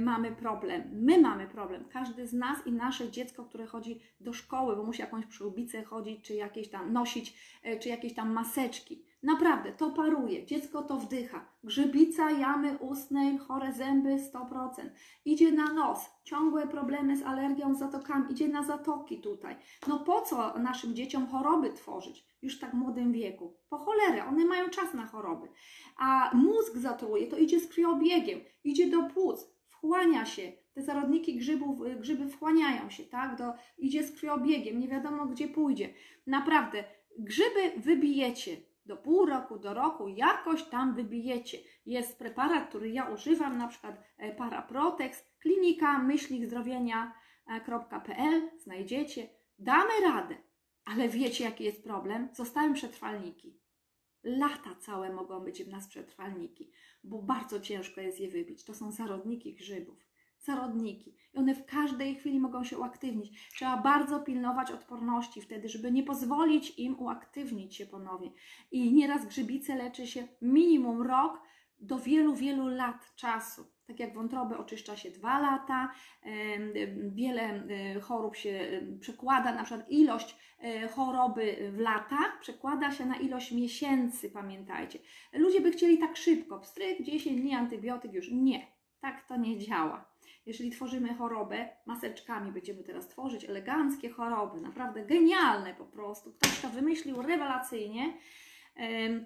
mamy 0.00 0.32
problem. 0.32 0.82
My 0.92 1.20
mamy 1.20 1.46
problem. 1.46 1.84
Każdy 1.92 2.26
z 2.26 2.32
nas 2.32 2.66
i 2.66 2.72
nasze 2.72 3.10
dziecko, 3.10 3.44
które 3.44 3.66
chodzi 3.66 4.00
do 4.20 4.32
szkoły, 4.32 4.76
bo 4.76 4.82
musi 4.82 5.00
jakąś 5.00 5.26
przyłbicę 5.26 5.82
chodzić, 5.82 6.24
czy 6.24 6.34
jakieś 6.34 6.70
tam 6.70 6.92
nosić, 6.92 7.34
y, 7.66 7.78
czy 7.78 7.88
jakieś 7.88 8.14
tam 8.14 8.32
maseczki. 8.32 9.04
Naprawdę, 9.22 9.72
to 9.72 9.90
paruje, 9.90 10.46
dziecko 10.46 10.82
to 10.82 10.96
wdycha. 10.96 11.46
Grzybica 11.64 12.30
jamy 12.30 12.78
ustnej, 12.78 13.38
chore 13.38 13.72
zęby 13.72 14.16
100%. 14.18 14.90
Idzie 15.24 15.52
na 15.52 15.72
nos, 15.72 16.10
ciągłe 16.24 16.66
problemy 16.66 17.16
z 17.16 17.22
alergią, 17.22 17.74
z 17.74 17.78
zatokami, 17.78 18.32
idzie 18.32 18.48
na 18.48 18.62
zatoki 18.62 19.20
tutaj. 19.20 19.56
No 19.88 19.98
po 19.98 20.20
co 20.20 20.58
naszym 20.58 20.94
dzieciom 20.94 21.26
choroby 21.26 21.72
tworzyć 21.72 22.26
już 22.42 22.56
w 22.56 22.60
tak 22.60 22.74
młodym 22.74 23.12
wieku? 23.12 23.56
Po 23.68 23.78
cholerę, 23.78 24.24
one 24.24 24.44
mają 24.44 24.68
czas 24.68 24.94
na 24.94 25.06
choroby. 25.06 25.48
A 25.98 26.30
mózg 26.34 26.76
zatruje, 26.76 27.26
to 27.26 27.36
idzie 27.36 27.60
z 27.60 27.68
krwiobiegiem, 27.68 28.40
idzie 28.64 28.90
do 28.90 29.02
płuc, 29.02 29.55
wchłania 29.78 30.24
się, 30.24 30.52
te 30.74 30.82
zarodniki 30.82 31.36
grzybów, 31.36 31.80
grzyby 31.98 32.28
wchłaniają 32.28 32.90
się, 32.90 33.04
tak? 33.04 33.36
Do, 33.36 33.52
idzie 33.78 34.04
z 34.04 34.12
krwiobiegiem, 34.12 34.78
nie 34.78 34.88
wiadomo 34.88 35.26
gdzie 35.26 35.48
pójdzie. 35.48 35.94
Naprawdę, 36.26 36.84
grzyby 37.18 37.72
wybijecie 37.76 38.56
do 38.86 38.96
pół 38.96 39.26
roku, 39.26 39.58
do 39.58 39.74
roku, 39.74 40.08
jakoś 40.08 40.62
tam 40.62 40.94
wybijecie. 40.94 41.58
Jest 41.86 42.18
preparat, 42.18 42.68
który 42.68 42.90
ja 42.90 43.04
używam, 43.04 43.58
na 43.58 43.68
przykład 43.68 44.02
e, 44.18 44.34
Paraprotex, 44.34 45.24
klinika 45.38 45.98
myślnikzdrowienia.pl, 45.98 48.50
znajdziecie. 48.58 49.28
Damy 49.58 50.00
radę, 50.04 50.36
ale 50.84 51.08
wiecie 51.08 51.44
jaki 51.44 51.64
jest 51.64 51.84
problem? 51.84 52.28
Zostają 52.32 52.74
przetrwalniki. 52.74 53.55
Lata 54.26 54.74
całe 54.74 55.12
mogą 55.12 55.40
być 55.40 55.64
w 55.64 55.68
nas 55.68 55.88
przetrwalniki, 55.88 56.70
bo 57.04 57.22
bardzo 57.22 57.60
ciężko 57.60 58.00
jest 58.00 58.20
je 58.20 58.28
wybić. 58.28 58.64
To 58.64 58.74
są 58.74 58.90
zarodniki 58.92 59.54
grzybów 59.54 60.06
zarodniki. 60.46 61.16
I 61.34 61.38
one 61.38 61.54
w 61.54 61.66
każdej 61.66 62.14
chwili 62.14 62.40
mogą 62.40 62.64
się 62.64 62.78
uaktywnić. 62.78 63.50
Trzeba 63.54 63.76
bardzo 63.76 64.20
pilnować 64.20 64.70
odporności 64.70 65.40
wtedy, 65.42 65.68
żeby 65.68 65.92
nie 65.92 66.02
pozwolić 66.02 66.78
im 66.78 67.00
uaktywnić 67.00 67.76
się 67.76 67.86
ponownie. 67.86 68.30
I 68.70 68.92
nieraz 68.92 69.26
grzybice 69.26 69.76
leczy 69.76 70.06
się 70.06 70.28
minimum 70.42 71.02
rok 71.02 71.42
do 71.78 71.98
wielu, 71.98 72.34
wielu 72.34 72.68
lat 72.68 73.14
czasu. 73.16 73.75
Tak 73.86 74.00
jak 74.00 74.14
wątroby 74.14 74.56
oczyszcza 74.56 74.96
się 74.96 75.10
dwa 75.10 75.38
lata, 75.40 75.92
wiele 77.08 77.62
chorób 78.02 78.36
się 78.36 78.82
przekłada, 79.00 79.54
na 79.54 79.64
przykład 79.64 79.90
ilość 79.90 80.36
e, 80.60 80.88
choroby 80.88 81.70
w 81.72 81.78
latach 81.78 82.38
przekłada 82.40 82.90
się 82.90 83.06
na 83.06 83.16
ilość 83.16 83.52
miesięcy, 83.52 84.30
pamiętajcie. 84.30 84.98
Ludzie 85.32 85.60
by 85.60 85.70
chcieli 85.70 85.98
tak 85.98 86.16
szybko, 86.16 86.58
pstryk, 86.58 87.02
10 87.02 87.40
dni 87.40 87.54
antybiotyk 87.54 88.12
już. 88.12 88.30
Nie, 88.32 88.66
tak 89.00 89.28
to 89.28 89.36
nie 89.36 89.58
działa. 89.58 90.16
Jeżeli 90.46 90.70
tworzymy 90.70 91.14
chorobę, 91.14 91.68
maseczkami 91.86 92.52
będziemy 92.52 92.82
teraz 92.82 93.08
tworzyć 93.08 93.44
eleganckie 93.44 94.10
choroby, 94.10 94.60
naprawdę 94.60 95.04
genialne 95.04 95.74
po 95.74 95.84
prostu. 95.84 96.32
Ktoś 96.32 96.60
to 96.60 96.68
wymyślił 96.68 97.22
rewelacyjnie, 97.22 98.12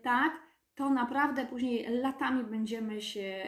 tak, 0.03 0.50
to 0.81 0.91
naprawdę 0.91 1.47
później 1.47 1.87
latami 1.89 2.45
będziemy 2.45 3.03
się 3.03 3.47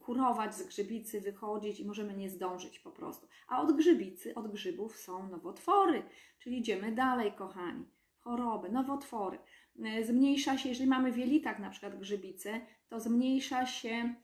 kurować 0.00 0.54
z 0.54 0.66
grzybicy, 0.66 1.20
wychodzić 1.20 1.80
i 1.80 1.86
możemy 1.86 2.14
nie 2.14 2.30
zdążyć 2.30 2.78
po 2.78 2.90
prostu. 2.90 3.28
A 3.48 3.62
od 3.62 3.76
grzybicy, 3.76 4.34
od 4.34 4.52
grzybów 4.52 4.96
są 4.96 5.28
nowotwory, 5.28 6.02
czyli 6.38 6.58
idziemy 6.58 6.92
dalej, 6.92 7.32
kochani. 7.32 7.84
Choroby, 8.18 8.70
nowotwory. 8.70 9.38
E, 9.84 10.04
zmniejsza 10.04 10.58
się, 10.58 10.68
jeżeli 10.68 10.88
mamy 10.88 11.12
w 11.12 11.16
jelitach 11.16 11.58
na 11.58 11.70
przykład 11.70 11.98
grzybice, 11.98 12.60
to 12.88 13.00
zmniejsza 13.00 13.66
się 13.66 14.14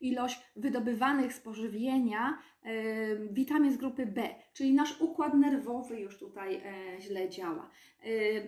ilość 0.00 0.40
wydobywanych 0.56 1.32
z 1.32 1.40
pożywienia 1.40 2.38
e, 2.62 3.16
witamin 3.16 3.72
z 3.72 3.76
grupy 3.76 4.06
B, 4.06 4.28
czyli 4.52 4.74
nasz 4.74 5.00
układ 5.00 5.34
nerwowy 5.34 6.00
już 6.00 6.18
tutaj 6.18 6.54
e, 6.54 7.00
źle 7.00 7.28
działa. 7.28 7.70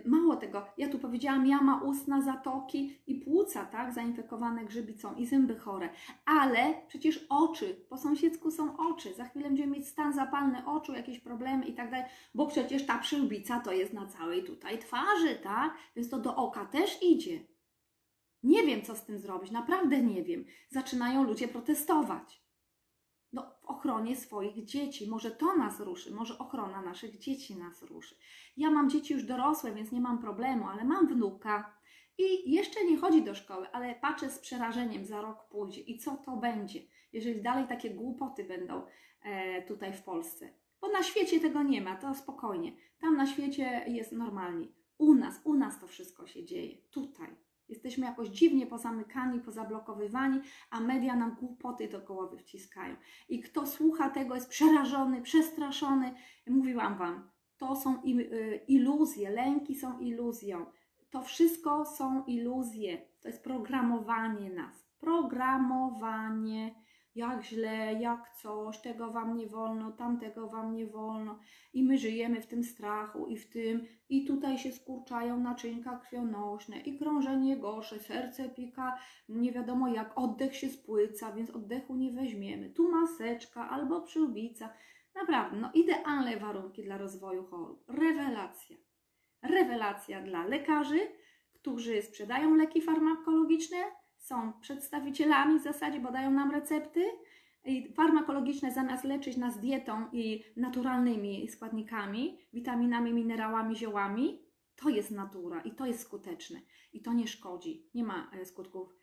Mało 0.04 0.36
tego, 0.36 0.66
ja 0.78 0.88
tu 0.88 0.98
powiedziałam 0.98 1.46
jama 1.46 1.82
ustna, 1.82 2.22
zatoki 2.22 2.98
i 3.06 3.14
płuca, 3.14 3.64
tak, 3.64 3.92
zainfekowane 3.92 4.64
grzybicą 4.64 5.14
i 5.14 5.26
zęby 5.26 5.56
chore, 5.56 5.88
ale 6.24 6.74
przecież 6.88 7.26
oczy, 7.28 7.76
po 7.88 7.96
sąsiedzku 7.96 8.50
są 8.50 8.76
oczy, 8.76 9.14
za 9.14 9.24
chwilę 9.24 9.44
będziemy 9.44 9.76
mieć 9.76 9.88
stan 9.88 10.12
zapalny 10.12 10.66
oczu, 10.66 10.92
jakieś 10.92 11.20
problemy 11.20 11.66
i 11.66 11.74
tak 11.74 11.90
dalej, 11.90 12.06
bo 12.34 12.46
przecież 12.46 12.86
ta 12.86 12.98
przyłbica 12.98 13.60
to 13.60 13.72
jest 13.72 13.92
na 13.92 14.06
całej 14.06 14.44
tutaj 14.44 14.78
twarzy, 14.78 15.34
tak, 15.42 15.74
więc 15.96 16.10
to 16.10 16.18
do 16.18 16.36
oka 16.36 16.64
też 16.64 17.02
idzie. 17.02 17.40
Nie 18.42 18.62
wiem, 18.62 18.82
co 18.82 18.96
z 18.96 19.04
tym 19.04 19.18
zrobić, 19.18 19.50
naprawdę 19.50 20.02
nie 20.02 20.22
wiem. 20.22 20.44
Zaczynają 20.68 21.22
ludzie 21.24 21.48
protestować. 21.48 22.42
No, 23.32 23.54
w 23.60 23.64
ochronie 23.64 24.16
swoich 24.16 24.64
dzieci. 24.64 25.10
Może 25.10 25.30
to 25.30 25.56
nas 25.56 25.80
ruszy, 25.80 26.14
może 26.14 26.38
ochrona 26.38 26.82
naszych 26.82 27.18
dzieci 27.18 27.56
nas 27.56 27.82
ruszy. 27.82 28.16
Ja 28.56 28.70
mam 28.70 28.90
dzieci 28.90 29.14
już 29.14 29.24
dorosłe, 29.24 29.74
więc 29.74 29.92
nie 29.92 30.00
mam 30.00 30.18
problemu, 30.18 30.68
ale 30.68 30.84
mam 30.84 31.06
wnuka 31.06 31.78
i 32.18 32.52
jeszcze 32.52 32.84
nie 32.84 32.96
chodzi 32.96 33.22
do 33.22 33.34
szkoły, 33.34 33.70
ale 33.72 33.94
patrzę 33.94 34.30
z 34.30 34.38
przerażeniem, 34.38 35.04
za 35.04 35.20
rok 35.20 35.48
pójdzie 35.48 35.80
i 35.80 35.98
co 35.98 36.16
to 36.16 36.36
będzie, 36.36 36.80
jeżeli 37.12 37.42
dalej 37.42 37.68
takie 37.68 37.90
głupoty 37.90 38.44
będą 38.44 38.82
e, 39.22 39.62
tutaj 39.62 39.92
w 39.92 40.02
Polsce. 40.02 40.52
Bo 40.80 40.88
na 40.88 41.02
świecie 41.02 41.40
tego 41.40 41.62
nie 41.62 41.80
ma, 41.82 41.96
to 41.96 42.14
spokojnie. 42.14 42.72
Tam 43.00 43.16
na 43.16 43.26
świecie 43.26 43.84
jest 43.86 44.12
normalnie. 44.12 44.68
U 44.98 45.14
nas, 45.14 45.40
u 45.44 45.54
nas 45.54 45.80
to 45.80 45.86
wszystko 45.86 46.26
się 46.26 46.44
dzieje. 46.44 46.76
Tutaj. 46.90 47.47
Jesteśmy 47.68 48.06
jakoś 48.06 48.28
dziwnie 48.28 48.66
pozamykani, 48.66 49.40
pozablokowywani, 49.40 50.40
a 50.70 50.80
media 50.80 51.16
nam 51.16 51.34
głupoty 51.34 51.88
do 51.88 52.00
głowy 52.00 52.38
wciskają. 52.38 52.96
I 53.28 53.40
kto 53.40 53.66
słucha 53.66 54.10
tego 54.10 54.34
jest 54.34 54.48
przerażony, 54.48 55.22
przestraszony. 55.22 56.14
Mówiłam 56.46 56.98
Wam, 56.98 57.30
to 57.56 57.76
są 57.76 58.02
y, 58.04 58.64
iluzje, 58.68 59.30
lęki 59.30 59.74
są 59.74 59.98
iluzją. 59.98 60.66
To 61.10 61.22
wszystko 61.22 61.84
są 61.84 62.24
iluzje. 62.24 63.02
To 63.20 63.28
jest 63.28 63.44
programowanie 63.44 64.50
nas. 64.50 64.88
Programowanie 65.00 66.74
jak 67.14 67.44
źle, 67.44 67.94
jak 68.00 68.34
coś, 68.34 68.78
tego 68.78 69.10
wam 69.10 69.36
nie 69.36 69.46
wolno, 69.46 69.92
tamtego 69.92 70.48
wam 70.48 70.74
nie 70.74 70.86
wolno. 70.86 71.38
I 71.72 71.84
my 71.84 71.98
żyjemy 71.98 72.40
w 72.40 72.46
tym 72.46 72.64
strachu 72.64 73.26
i 73.26 73.36
w 73.36 73.50
tym, 73.50 73.86
i 74.08 74.24
tutaj 74.24 74.58
się 74.58 74.72
skurczają 74.72 75.40
naczynka 75.40 75.96
krwionośne, 75.96 76.80
i 76.80 76.98
krążenie 76.98 77.56
gorsze, 77.56 77.98
serce 77.98 78.48
pika, 78.48 78.98
nie 79.28 79.52
wiadomo 79.52 79.88
jak, 79.88 80.18
oddech 80.18 80.56
się 80.56 80.68
spłyca, 80.68 81.32
więc 81.32 81.50
oddechu 81.50 81.96
nie 81.96 82.12
weźmiemy. 82.12 82.70
Tu 82.70 82.90
maseczka 82.90 83.70
albo 83.70 84.00
przyłbica. 84.00 84.68
Naprawdę, 85.14 85.56
no 85.56 85.70
idealne 85.74 86.36
warunki 86.36 86.82
dla 86.82 86.98
rozwoju 86.98 87.44
chorób. 87.44 87.84
Rewelacja. 87.88 88.76
Rewelacja 89.42 90.22
dla 90.22 90.44
lekarzy, 90.46 91.00
którzy 91.52 92.02
sprzedają 92.02 92.54
leki 92.54 92.82
farmakologiczne, 92.82 93.76
są 94.18 94.52
przedstawicielami 94.60 95.60
w 95.60 95.62
zasadzie, 95.62 96.00
bo 96.00 96.12
dają 96.12 96.30
nam 96.30 96.50
recepty. 96.50 97.04
Farmakologiczne 97.94 98.72
zamiast 98.72 99.04
leczyć 99.04 99.36
nas 99.36 99.60
dietą 99.60 100.06
i 100.12 100.44
naturalnymi 100.56 101.48
składnikami, 101.48 102.38
witaminami, 102.52 103.12
minerałami, 103.12 103.76
ziołami, 103.76 104.42
to 104.76 104.88
jest 104.88 105.10
natura 105.10 105.60
i 105.60 105.74
to 105.74 105.86
jest 105.86 106.00
skuteczne 106.00 106.60
i 106.92 107.02
to 107.02 107.12
nie 107.12 107.26
szkodzi, 107.26 107.90
nie 107.94 108.04
ma 108.04 108.30
e, 108.32 108.44
skutków 108.44 108.94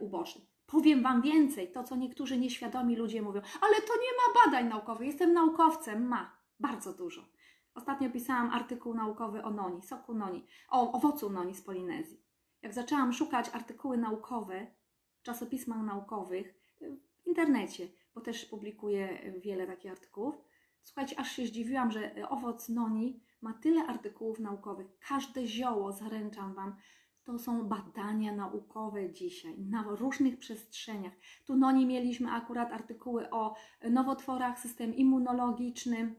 ubocznych. 0.00 0.44
Powiem 0.66 1.02
Wam 1.02 1.22
więcej, 1.22 1.72
to 1.72 1.84
co 1.84 1.96
niektórzy 1.96 2.38
nieświadomi 2.38 2.96
ludzie 2.96 3.22
mówią, 3.22 3.40
ale 3.60 3.74
to 3.74 3.94
nie 3.94 4.12
ma 4.18 4.44
badań 4.44 4.68
naukowych, 4.68 5.06
jestem 5.06 5.32
naukowcem, 5.32 6.08
ma 6.08 6.36
bardzo 6.60 6.92
dużo. 6.94 7.28
Ostatnio 7.74 8.10
pisałam 8.10 8.50
artykuł 8.50 8.94
naukowy 8.94 9.42
o 9.42 9.50
noni, 9.50 9.82
soku 9.82 10.14
noni, 10.14 10.46
o 10.68 10.92
owocu 10.92 11.30
noni 11.30 11.54
z 11.54 11.62
Polinezji 11.62 12.29
jak 12.62 12.74
zaczęłam 12.74 13.12
szukać 13.12 13.48
artykuły 13.52 13.98
naukowe 13.98 14.66
w 15.20 15.22
czasopismach 15.22 15.82
naukowych 15.82 16.54
w 16.80 17.26
internecie, 17.26 17.88
bo 18.14 18.20
też 18.20 18.44
publikuję 18.44 19.32
wiele 19.40 19.66
takich 19.66 19.90
artykułów, 19.90 20.34
słuchajcie, 20.82 21.20
aż 21.20 21.32
się 21.32 21.46
zdziwiłam, 21.46 21.92
że 21.92 22.28
owoc 22.28 22.68
noni 22.68 23.20
ma 23.42 23.52
tyle 23.52 23.86
artykułów 23.86 24.38
naukowych. 24.38 24.86
Każde 25.08 25.46
zioło, 25.46 25.92
zaręczam 25.92 26.54
Wam, 26.54 26.76
to 27.24 27.38
są 27.38 27.68
badania 27.68 28.32
naukowe 28.32 29.12
dzisiaj 29.12 29.58
na 29.58 29.82
różnych 29.82 30.38
przestrzeniach. 30.38 31.12
Tu 31.44 31.56
noni 31.56 31.86
mieliśmy 31.86 32.30
akurat 32.30 32.72
artykuły 32.72 33.30
o 33.30 33.54
nowotworach, 33.90 34.58
system 34.58 34.94
immunologiczny, 34.94 36.14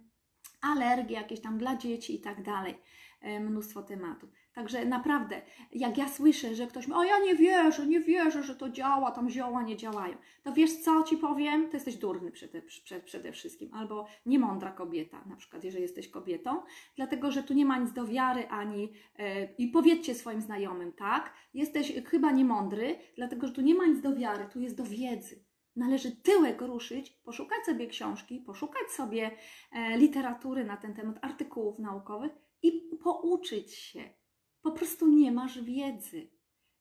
alergie 0.62 1.15
jakieś 1.15 1.41
tam 1.41 1.57
dla 1.57 1.75
dzieci 1.75 2.15
i 2.15 2.21
tak 2.21 2.43
dalej. 2.43 2.77
E, 3.21 3.39
mnóstwo 3.39 3.83
tematów. 3.83 4.29
Także 4.53 4.86
naprawdę, 4.86 5.41
jak 5.72 5.98
ja 5.98 6.10
słyszę, 6.10 6.55
że 6.55 6.67
ktoś 6.67 6.88
mówi, 6.88 7.00
o 7.00 7.03
ja 7.03 7.20
nie 7.20 7.36
wierzę, 7.36 7.88
nie 7.88 8.00
wierzę, 8.00 8.43
że 8.43 8.55
to 8.55 8.70
działa, 8.70 9.12
tam 9.12 9.29
zioła 9.29 9.63
nie 9.63 9.77
działają, 9.77 10.17
to 10.43 10.53
wiesz 10.53 10.77
co 10.77 11.03
ci 11.03 11.17
powiem? 11.17 11.70
To 11.70 11.77
jesteś 11.77 11.96
durny 11.96 12.31
przede, 12.31 12.62
przede 13.05 13.31
wszystkim, 13.31 13.74
albo 13.74 14.08
niemądra 14.25 14.72
kobieta, 14.72 15.24
na 15.25 15.36
przykład, 15.36 15.63
jeżeli 15.63 15.81
jesteś 15.81 16.08
kobietą, 16.08 16.62
dlatego, 16.96 17.31
że 17.31 17.43
tu 17.43 17.53
nie 17.53 17.65
ma 17.65 17.77
nic 17.77 17.93
do 17.93 18.08
wiary 18.08 18.48
ani, 18.48 18.81
yy, 18.81 19.25
i 19.58 19.67
powiedzcie 19.67 20.15
swoim 20.15 20.41
znajomym, 20.41 20.93
tak? 20.93 21.34
Jesteś 21.53 21.93
chyba 22.05 22.31
niemądry, 22.31 22.96
dlatego, 23.15 23.48
że 23.48 23.53
tu 23.53 23.62
nie 23.62 23.75
ma 23.75 23.86
nic 23.86 24.01
do 24.01 24.15
wiary, 24.15 24.46
tu 24.53 24.60
jest 24.60 24.77
do 24.77 24.84
wiedzy. 24.84 25.46
Należy 25.75 26.12
tyłek 26.12 26.62
ruszyć, 26.62 27.10
poszukać 27.10 27.65
sobie 27.65 27.88
książki, 27.88 28.39
poszukać 28.39 28.91
sobie 28.91 29.31
e, 29.72 29.98
literatury 29.98 30.65
na 30.65 30.77
ten 30.77 30.93
temat, 30.93 31.20
artykułów 31.22 31.79
naukowych 31.79 32.31
i 32.63 32.81
pouczyć 33.03 33.74
się 33.74 34.20
Po 34.62 34.72
prostu 34.72 35.08
nie 35.08 35.32
masz 35.32 35.62
wiedzy. 35.62 36.30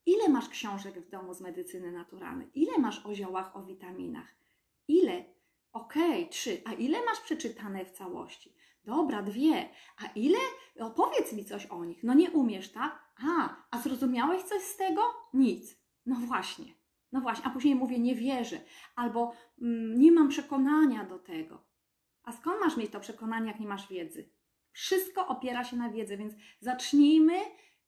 Ile 0.07 0.29
masz 0.29 0.49
książek 0.49 1.01
w 1.01 1.11
domu 1.11 1.35
z 1.35 1.41
medycyny 1.41 1.93
naturalnej? 1.93 2.51
Ile 2.55 2.79
masz 2.79 3.07
o 3.07 3.15
ziołach, 3.15 3.57
o 3.57 3.63
witaminach? 3.63 4.35
Ile? 4.89 5.25
Okej, 5.73 6.21
okay, 6.21 6.29
trzy. 6.29 6.63
A 6.65 6.73
ile 6.73 7.05
masz 7.05 7.21
przeczytane 7.21 7.85
w 7.85 7.91
całości? 7.91 8.55
Dobra, 8.85 9.23
dwie. 9.23 9.69
A 9.97 10.07
ile? 10.15 10.39
Opowiedz 10.81 11.33
mi 11.33 11.45
coś 11.45 11.67
o 11.67 11.85
nich. 11.85 12.05
No 12.05 12.15
nie 12.15 12.31
umiesz, 12.31 12.73
tak? 12.73 13.05
A, 13.29 13.57
a 13.71 13.79
zrozumiałeś 13.79 14.43
coś 14.43 14.63
z 14.63 14.77
tego? 14.77 15.03
Nic. 15.35 15.77
No 16.07 16.17
właśnie. 16.17 16.81
No 17.13 17.21
właśnie, 17.21 17.45
a 17.47 17.51
później 17.51 17.75
mówię, 17.75 17.99
nie 17.99 18.15
wierzę, 18.15 18.61
albo 18.97 19.33
mm, 19.63 20.01
nie 20.01 20.13
mam 20.13 20.29
przekonania 20.29 21.05
do 21.05 21.19
tego. 21.19 21.65
A 22.23 22.33
skąd 22.33 22.61
masz 22.61 22.77
mieć 22.77 22.91
to 22.91 23.01
przekonanie, 23.01 23.47
jak 23.47 23.61
nie 23.61 23.67
masz 23.67 23.89
wiedzy? 23.89 24.31
Wszystko 24.73 25.29
opiera 25.29 25.65
się 25.65 25.77
na 25.77 25.91
wiedzy, 25.91 26.17
więc 26.17 26.35
zacznijmy 26.61 27.35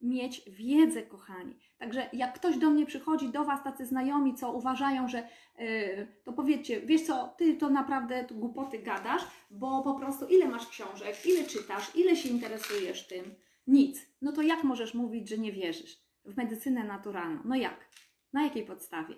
mieć 0.02 0.42
wiedzę, 0.46 1.02
kochani. 1.02 1.56
Także 1.78 2.08
jak 2.12 2.34
ktoś 2.34 2.56
do 2.58 2.70
mnie 2.70 2.86
przychodzi, 2.86 3.28
do 3.28 3.44
Was 3.44 3.64
tacy 3.64 3.86
znajomi, 3.86 4.34
co 4.34 4.52
uważają, 4.52 5.08
że 5.08 5.28
yy, 5.58 6.06
to 6.24 6.32
powiedzcie, 6.32 6.80
wiesz 6.80 7.02
co, 7.02 7.34
Ty 7.38 7.56
to 7.56 7.70
naprawdę 7.70 8.24
to 8.24 8.34
głupoty 8.34 8.78
gadasz, 8.78 9.22
bo 9.50 9.82
po 9.82 9.94
prostu 9.94 10.26
ile 10.26 10.48
masz 10.48 10.68
książek, 10.68 11.26
ile 11.26 11.44
czytasz, 11.44 11.96
ile 11.96 12.16
się 12.16 12.28
interesujesz 12.28 13.06
tym? 13.06 13.34
Nic. 13.66 14.06
No 14.22 14.32
to 14.32 14.42
jak 14.42 14.64
możesz 14.64 14.94
mówić, 14.94 15.28
że 15.28 15.38
nie 15.38 15.52
wierzysz 15.52 15.98
w 16.24 16.36
medycynę 16.36 16.84
naturalną? 16.84 17.40
No 17.44 17.56
jak? 17.56 17.88
Na 18.32 18.44
jakiej 18.44 18.66
podstawie? 18.66 19.14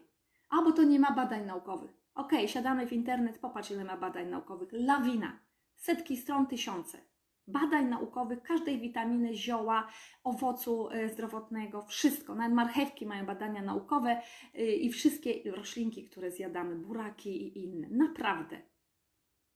A, 0.50 0.62
bo 0.62 0.73
to 0.73 0.83
nie 0.83 1.00
ma 1.00 1.12
badań 1.12 1.47
naukowych. 1.47 1.90
Okej, 2.14 2.38
okay, 2.38 2.49
siadamy 2.49 2.87
w 2.87 2.92
internet, 2.92 3.38
popatrz 3.38 3.71
ile 3.71 3.85
ma 3.85 3.97
badań 3.97 4.28
naukowych. 4.28 4.68
Lawina. 4.73 5.40
Setki 5.76 6.16
stron, 6.16 6.47
tysiące 6.47 6.99
badań 7.46 7.88
naukowych 7.88 8.42
każdej 8.42 8.80
witaminy, 8.80 9.34
zioła, 9.34 9.88
owocu 10.24 10.88
e, 10.90 11.08
zdrowotnego, 11.08 11.82
wszystko. 11.82 12.34
Nawet 12.34 12.54
marchewki 12.54 13.06
mają 13.06 13.26
badania 13.26 13.62
naukowe 13.62 14.20
e, 14.54 14.62
i 14.62 14.92
wszystkie 14.92 15.52
roślinki, 15.52 16.04
które 16.04 16.30
zjadamy, 16.30 16.76
buraki 16.76 17.30
i 17.30 17.64
inne. 17.64 17.88
Naprawdę. 17.90 18.62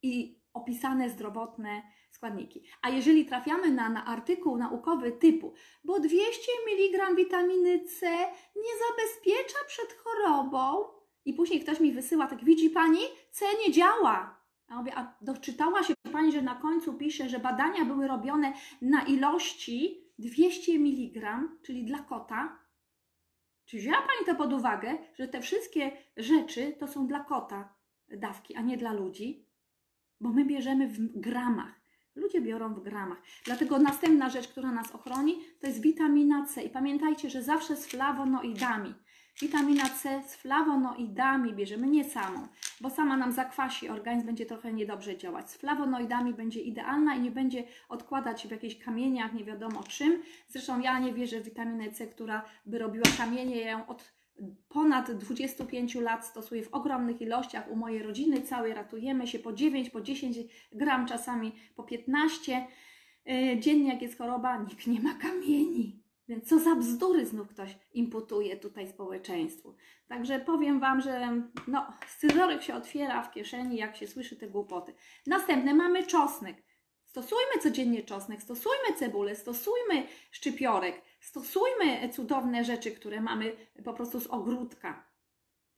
I 0.03 0.43
opisane 0.53 1.11
zdrowotne 1.11 1.83
składniki. 2.11 2.63
A 2.83 2.91
jeżeli 2.91 3.27
trafiamy 3.27 3.71
na, 3.71 3.89
na 3.89 4.05
artykuł 4.05 4.57
naukowy 4.59 5.13
typu, 5.13 5.55
bo 5.85 6.01
200 6.01 6.53
mg 6.67 7.15
witaminy 7.17 7.85
C 7.85 8.07
nie 8.57 8.73
zabezpiecza 8.89 9.59
przed 9.67 9.93
chorobą, 9.93 10.85
i 11.25 11.35
później 11.35 11.61
ktoś 11.61 11.81
mi 11.81 11.93
wysyła, 11.93 12.27
tak 12.27 12.45
widzi 12.45 12.71
pani, 12.71 13.01
C 13.31 13.47
nie 13.67 13.73
działa. 13.73 14.38
A 14.69 14.77
mówię, 14.77 14.93
a 14.97 15.15
doczytała 15.21 15.83
się 15.83 15.95
Pani, 16.13 16.33
że 16.33 16.43
na 16.43 16.55
końcu 16.55 16.95
pisze, 16.95 17.29
że 17.29 17.39
badania 17.39 17.85
były 17.85 18.09
robione 18.09 18.53
na 18.83 19.03
ilości 19.03 20.05
200 20.19 20.73
mg, 20.73 21.43
czyli 21.63 21.85
dla 21.85 21.99
kota. 21.99 22.59
Czy 23.65 23.77
wzięła 23.77 23.97
Pani 23.97 24.27
to 24.27 24.35
pod 24.35 24.53
uwagę, 24.53 24.99
że 25.19 25.29
te 25.29 25.41
wszystkie 25.41 25.93
rzeczy 26.17 26.77
to 26.79 26.89
są 26.89 27.07
dla 27.07 27.21
kota 27.21 27.75
dawki, 28.09 28.55
a 28.55 28.61
nie 28.61 28.77
dla 28.77 28.93
ludzi? 28.93 29.47
Bo 30.21 30.29
my 30.31 30.45
bierzemy 30.45 30.89
w 30.89 31.21
gramach. 31.21 31.81
Ludzie 32.15 32.41
biorą 32.41 32.75
w 32.75 32.83
gramach. 32.83 33.23
Dlatego 33.45 33.79
następna 33.79 34.29
rzecz, 34.31 34.49
która 34.49 34.73
nas 34.73 34.95
ochroni, 34.95 35.39
to 35.61 35.67
jest 35.67 35.81
witamina 35.81 36.47
C. 36.47 36.63
I 36.63 36.71
pamiętajcie, 36.71 37.31
że 37.31 37.43
zawsze 37.43 37.77
z 37.77 37.87
flawonoidami. 37.87 38.95
Witamina 39.43 39.89
C 39.89 40.23
z 40.27 40.37
flawonoidami 40.37 41.55
bierzemy, 41.55 41.87
nie 41.87 42.05
samą, 42.05 42.49
bo 42.81 42.91
sama 42.91 43.17
nam 43.17 43.33
zakwasi, 43.33 43.89
organizm 43.89 44.27
będzie 44.27 44.47
trochę 44.47 44.73
niedobrze 44.73 45.17
działać. 45.17 45.51
Z 45.51 45.57
flawonoidami 45.57 46.35
będzie 46.35 46.61
idealna 46.61 47.15
i 47.15 47.21
nie 47.21 47.31
będzie 47.31 47.65
odkładać 47.89 48.47
w 48.47 48.51
jakichś 48.51 48.77
kamieniach, 48.85 49.33
nie 49.33 49.45
wiadomo 49.45 49.83
czym. 49.83 50.23
Zresztą 50.49 50.81
ja 50.81 50.99
nie 50.99 51.13
wierzę 51.13 51.41
w 51.41 51.45
witaminę 51.45 51.91
C, 51.91 52.07
która 52.07 52.45
by 52.67 52.79
robiła 52.79 53.05
kamienie. 53.19 53.61
Ja 53.61 53.71
ją 53.71 53.87
od 53.87 54.13
ponad 54.69 55.13
25 55.13 55.95
lat 55.95 56.27
stosuję 56.27 56.63
w 56.63 56.75
ogromnych 56.75 57.21
ilościach 57.21 57.71
u 57.71 57.77
mojej 57.77 58.03
rodziny 58.03 58.43
całej. 58.43 58.75
Ratujemy 58.75 59.27
się 59.27 59.39
po 59.39 59.53
9, 59.53 59.91
po 59.91 60.01
10 60.01 60.39
gram, 60.73 61.07
czasami 61.07 61.53
po 61.77 61.83
15 61.83 62.67
yy, 63.25 63.59
dziennie, 63.61 63.93
jak 63.93 64.03
jest 64.03 64.19
choroba, 64.19 64.59
nikt 64.59 64.87
nie 64.87 65.01
ma 65.01 65.15
kamieni. 65.15 66.08
Więc 66.29 66.49
co 66.49 66.59
za 66.59 66.75
bzdury 66.75 67.27
znów 67.27 67.49
ktoś 67.49 67.79
imputuje 67.93 68.57
tutaj 68.57 68.89
społeczeństwu. 68.89 69.75
Także 70.09 70.41
powiem 70.41 70.81
Wam, 70.81 71.01
że 71.01 71.43
no, 71.69 71.87
scyzoryk 72.07 72.63
się 72.63 72.75
otwiera 72.75 73.23
w 73.23 73.31
kieszeni, 73.31 73.77
jak 73.77 73.97
się 73.97 74.07
słyszy 74.07 74.37
te 74.37 74.49
głupoty. 74.49 74.95
Następne 75.27 75.75
mamy 75.75 76.07
czosnek. 76.07 76.63
Stosujmy 77.05 77.63
codziennie 77.63 78.03
czosnek, 78.03 78.43
stosujmy 78.43 78.95
cebulę, 78.99 79.37
stosujmy 79.37 80.07
szczypiorek, 80.31 81.03
stosujmy 81.21 82.09
cudowne 82.13 82.65
rzeczy, 82.65 82.91
które 82.91 83.21
mamy 83.21 83.57
po 83.85 83.95
prostu 83.95 84.21
z 84.21 84.27
ogródka. 84.27 85.08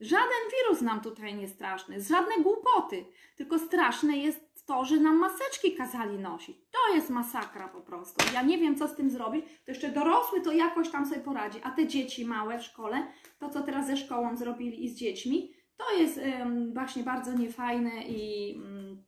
Żaden 0.01 0.43
wirus 0.53 0.83
nam 0.83 1.01
tutaj 1.01 1.35
nie 1.35 1.49
straszny, 1.49 2.01
żadne 2.01 2.43
głupoty, 2.43 3.05
tylko 3.37 3.59
straszne 3.59 4.17
jest 4.17 4.67
to, 4.67 4.85
że 4.85 4.97
nam 4.97 5.17
maseczki 5.17 5.75
kazali 5.75 6.19
nosić. 6.19 6.57
To 6.71 6.95
jest 6.95 7.11
masakra 7.11 7.69
po 7.69 7.81
prostu. 7.81 8.35
Ja 8.35 8.43
nie 8.43 8.59
wiem, 8.59 8.77
co 8.77 8.89
z 8.89 8.97
tym 8.97 9.11
zrobić. 9.11 9.45
To 9.65 9.71
jeszcze 9.71 9.89
dorosły 9.89 10.41
to 10.41 10.53
jakoś 10.53 10.91
tam 10.91 11.07
sobie 11.07 11.21
poradzi, 11.21 11.61
a 11.63 11.71
te 11.71 11.87
dzieci 11.87 12.27
małe 12.27 12.59
w 12.59 12.63
szkole, 12.63 13.07
to 13.39 13.49
co 13.51 13.63
teraz 13.63 13.87
ze 13.87 13.97
szkołą 13.97 14.37
zrobili 14.37 14.85
i 14.85 14.89
z 14.89 14.97
dziećmi, 14.97 15.53
to 15.77 15.93
jest 15.99 16.19
ym, 16.19 16.75
właśnie 16.75 17.03
bardzo 17.03 17.33
niefajne 17.33 18.03
i, 18.03 18.55
ym, 18.57 19.05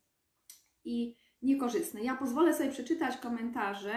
i 0.84 1.16
niekorzystne. 1.42 2.02
Ja 2.02 2.16
pozwolę 2.16 2.54
sobie 2.54 2.70
przeczytać 2.70 3.16
komentarze. 3.16 3.94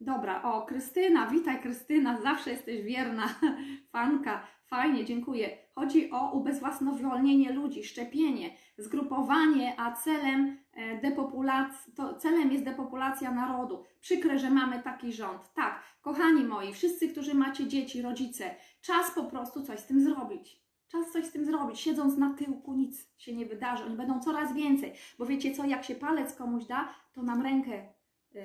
Dobra, 0.00 0.42
o, 0.42 0.66
Krystyna, 0.66 1.26
witaj 1.26 1.60
Krystyna, 1.60 2.20
zawsze 2.22 2.50
jesteś 2.50 2.82
wierna 2.82 3.34
fanka. 3.92 4.46
Fajnie, 4.66 5.04
dziękuję. 5.04 5.67
Chodzi 5.78 6.10
o 6.10 6.32
ubezwłasnowolnienie 6.32 7.52
ludzi, 7.52 7.84
szczepienie, 7.84 8.50
zgrupowanie, 8.78 9.80
a 9.80 9.92
celem, 9.92 10.58
e, 10.72 11.00
depopulacji, 11.00 11.92
to 11.92 12.14
celem 12.14 12.52
jest 12.52 12.64
depopulacja 12.64 13.30
narodu. 13.30 13.84
Przykre, 14.00 14.38
że 14.38 14.50
mamy 14.50 14.82
taki 14.82 15.12
rząd. 15.12 15.52
Tak, 15.54 15.82
kochani 16.02 16.44
moi, 16.44 16.72
wszyscy, 16.72 17.08
którzy 17.08 17.34
macie 17.34 17.66
dzieci, 17.66 18.02
rodzice, 18.02 18.54
czas 18.80 19.10
po 19.10 19.24
prostu 19.24 19.62
coś 19.62 19.80
z 19.80 19.86
tym 19.86 20.00
zrobić. 20.00 20.62
Czas 20.88 21.12
coś 21.12 21.24
z 21.24 21.32
tym 21.32 21.44
zrobić. 21.44 21.80
Siedząc 21.80 22.16
na 22.16 22.34
tyłku 22.34 22.74
nic 22.74 23.10
się 23.16 23.36
nie 23.36 23.46
wydarzy. 23.46 23.84
Oni 23.84 23.96
będą 23.96 24.20
coraz 24.20 24.54
więcej. 24.54 24.92
Bo 25.18 25.26
wiecie 25.26 25.54
co, 25.54 25.64
jak 25.64 25.84
się 25.84 25.94
palec 25.94 26.34
komuś 26.34 26.64
da, 26.64 26.94
to 27.12 27.22
nam 27.22 27.42
rękę 27.42 27.88
yy, 28.34 28.42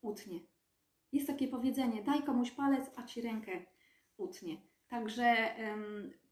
utnie. 0.00 0.40
Jest 1.12 1.26
takie 1.26 1.48
powiedzenie, 1.48 2.02
daj 2.02 2.22
komuś 2.22 2.50
palec, 2.50 2.90
a 2.96 3.02
ci 3.02 3.20
rękę 3.20 3.52
utnie. 4.16 4.56
Także 4.88 5.34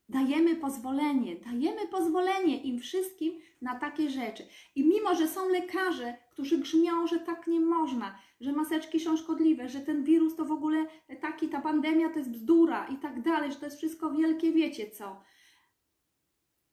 dajemy 0.09 0.57
pozwolenie, 0.57 1.37
dajemy 1.37 1.89
pozwolenie 1.89 2.63
im 2.63 2.79
wszystkim 2.79 3.41
na 3.63 3.79
takie 3.79 4.11
rzeczy. 4.11 4.47
I 4.75 4.85
mimo, 4.89 5.15
że 5.15 5.29
są 5.29 5.49
lekarze, 5.49 6.15
którzy 6.31 6.59
grzmią, 6.59 7.07
że 7.07 7.19
tak 7.19 7.47
nie 7.47 7.61
można, 7.61 8.19
że 8.41 8.53
maseczki 8.53 9.01
są 9.01 9.17
szkodliwe, 9.17 9.69
że 9.69 9.81
ten 9.81 10.05
wirus 10.05 10.37
to 10.37 10.45
w 10.45 10.53
ogóle 10.53 10.87
taki, 11.21 11.49
ta 11.49 11.61
pandemia 11.61 12.09
to 12.09 12.19
jest 12.19 12.31
bzdura 12.31 12.87
i 12.87 12.97
tak 12.97 13.23
dalej, 13.23 13.53
że 13.53 13.59
to 13.59 13.65
jest 13.65 13.79
wszystko 13.79 14.11
wielkie, 14.11 14.53
wiecie 14.53 14.91
co 14.91 15.25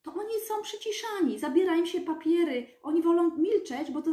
to 0.04 0.14
oni 0.14 0.40
są 0.48 0.62
przyciszani, 0.62 1.40
zabiera 1.40 1.76
im 1.76 1.86
się 1.86 2.02
papiery, 2.02 2.68
oni 2.84 3.02
wolą 3.02 3.38
milczeć, 3.38 3.92
bo 3.92 4.02
to 4.02 4.12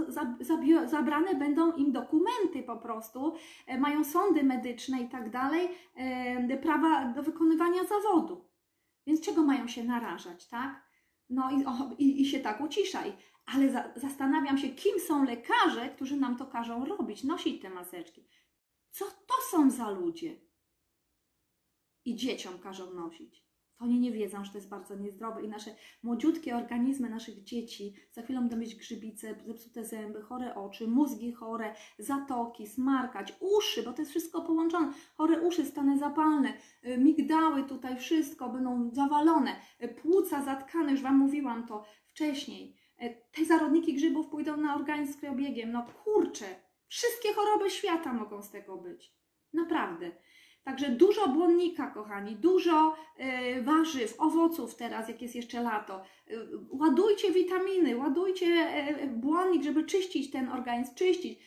zabrane 0.87 1.35
będą 1.35 1.73
im 1.73 1.93
dokumenty 1.93 2.63
po 2.67 2.77
prostu, 2.77 3.35
e, 3.67 3.81
mają 3.81 4.05
sądy 4.05 4.43
medyczne 4.43 5.01
i 5.01 5.09
tak 5.09 5.31
dalej, 5.31 5.69
e, 5.97 6.57
prawa 6.57 7.05
do 7.05 7.23
wykonywania 7.23 7.85
zawodu. 7.85 8.48
Więc 9.09 9.21
czego 9.21 9.43
mają 9.43 9.69
się 9.69 9.85
narażać, 9.85 10.47
tak? 10.47 10.89
No 11.31 11.51
i, 11.51 11.65
o, 11.65 11.91
i, 11.99 12.23
i 12.23 12.27
się 12.27 12.41
tak 12.41 12.61
uciszaj. 12.61 13.17
Ale 13.47 13.73
za, 13.73 13.93
zastanawiam 13.97 14.59
się, 14.59 14.69
kim 14.69 15.01
są 15.01 15.25
lekarze, 15.25 15.89
którzy 15.89 16.17
nam 16.17 16.37
to 16.37 16.47
każą 16.47 16.85
robić, 16.85 17.25
nosić 17.25 17.63
te 17.63 17.71
maseczki. 17.71 18.29
Co 18.91 19.05
to 19.05 19.35
są 19.51 19.71
za 19.71 19.91
ludzie? 19.91 20.41
I 22.05 22.17
dzieciom 22.17 22.59
każą 22.59 22.95
nosić 22.95 23.48
to 23.79 23.85
oni 23.85 24.01
nie 24.01 24.13
wiedzą, 24.13 24.45
że 24.45 24.51
to 24.51 24.59
jest 24.59 24.69
bardzo 24.69 24.97
niezdrowe 24.97 25.43
i 25.43 25.49
nasze 25.49 25.75
młodziutkie 26.03 26.57
organizmy 26.57 27.11
naszych 27.11 27.43
dzieci 27.43 27.95
za 28.13 28.23
chwilą 28.23 28.41
będą 28.41 28.57
mieć 28.57 28.75
grzybice, 28.75 29.35
zepsute 29.47 29.85
zęby, 29.85 30.23
chore 30.23 30.55
oczy, 30.55 30.89
mózgi 30.89 31.33
chore, 31.33 31.75
zatoki, 31.99 32.67
smarkać, 32.67 33.35
uszy, 33.41 33.83
bo 33.83 33.93
to 33.93 34.03
jest 34.03 34.11
wszystko 34.11 34.43
połączone. 34.43 34.93
Chore 35.15 35.41
uszy, 35.41 35.67
stany 35.67 35.99
zapalne, 35.99 36.53
y, 36.85 36.99
migdały 36.99 37.65
tutaj, 37.65 37.97
wszystko 37.97 38.49
będą 38.49 38.91
zawalone, 38.93 39.57
y, 39.83 39.89
płuca 39.89 40.43
zatkane, 40.43 40.93
już 40.93 41.03
Wam 41.03 41.19
mówiłam 41.19 41.67
to 41.67 41.85
wcześniej. 42.07 42.77
Y, 43.03 43.23
te 43.33 43.45
zarodniki 43.45 43.95
grzybów 43.95 44.27
pójdą 44.27 44.57
na 44.57 44.75
organizm 44.75 45.13
z 45.13 45.17
kriobiegiem. 45.17 45.73
No 45.73 45.87
kurczę, 46.05 46.45
wszystkie 46.89 47.35
choroby 47.35 47.71
świata 47.71 48.13
mogą 48.13 48.43
z 48.43 48.51
tego 48.51 48.77
być. 48.77 49.19
Naprawdę. 49.53 50.13
Także 50.69 50.89
dużo 50.89 51.29
błonnika, 51.29 51.91
kochani, 51.91 52.37
dużo 52.37 52.97
y, 53.57 53.63
warzyw, 53.63 54.15
owoców 54.19 54.75
teraz, 54.75 55.09
jak 55.09 55.23
jest 55.23 55.35
jeszcze 55.35 55.63
lato. 55.63 56.03
Y, 56.31 56.37
ładujcie 56.71 57.33
witaminy, 57.33 57.97
ładujcie 57.97 58.47
y, 59.03 59.07
błonnik, 59.07 59.63
żeby 59.63 59.85
czyścić 59.85 60.31
ten 60.31 60.49
organizm, 60.49 60.95
czyścić. 60.95 61.39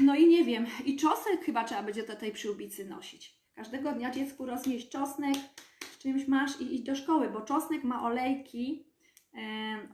No 0.00 0.16
i 0.16 0.26
nie 0.26 0.44
wiem, 0.44 0.66
i 0.84 0.96
czosnek 0.96 1.44
chyba 1.44 1.64
trzeba 1.64 1.82
będzie 1.82 2.02
do 2.02 2.16
tej 2.16 2.32
przyłbicy 2.32 2.84
nosić. 2.84 3.38
Każdego 3.54 3.92
dnia 3.92 4.10
dziecku 4.10 4.46
roznieść 4.46 4.88
czosnek, 4.88 5.36
z 5.94 5.98
czymś 5.98 6.28
masz 6.28 6.60
i 6.60 6.74
iść 6.74 6.82
do 6.82 6.94
szkoły, 6.94 7.30
bo 7.30 7.40
czosnek 7.40 7.84
ma 7.84 8.02
olejki, 8.02 8.86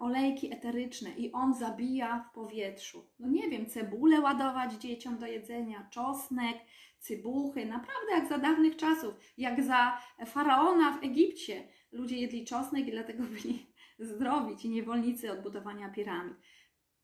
olejki 0.00 0.54
eteryczne 0.54 1.10
i 1.10 1.32
on 1.32 1.54
zabija 1.54 2.18
w 2.30 2.34
powietrzu. 2.34 3.10
No 3.18 3.28
nie 3.28 3.48
wiem, 3.48 3.66
cebulę 3.66 4.20
ładować 4.20 4.72
dzieciom 4.72 5.18
do 5.18 5.26
jedzenia, 5.26 5.88
czosnek, 5.90 6.56
cybuchy, 6.98 7.66
naprawdę 7.66 8.12
jak 8.12 8.28
za 8.28 8.38
dawnych 8.38 8.76
czasów, 8.76 9.14
jak 9.38 9.62
za 9.62 9.98
faraona 10.26 10.98
w 10.98 11.04
Egipcie. 11.04 11.68
Ludzie 11.92 12.16
jedli 12.16 12.44
czosnek 12.44 12.88
i 12.88 12.90
dlatego 12.90 13.22
byli 13.42 13.66
zdrowi, 13.98 14.56
ci 14.56 14.68
niewolnicy 14.68 15.32
od 15.32 15.42
budowania 15.42 15.88
piramid. 15.88 16.36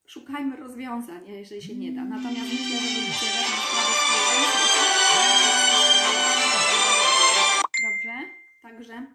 Szukajmy 0.07 0.57
rozwiązań, 0.57 1.29
jeżeli 1.29 1.63
się 1.63 1.75
nie 1.75 1.93
da. 1.93 2.05
Natomiast 2.05 2.53
myślę, 2.53 2.79
że 2.79 3.01
ręce. 3.01 3.27
Dobrze, 7.83 8.31
także 8.63 9.07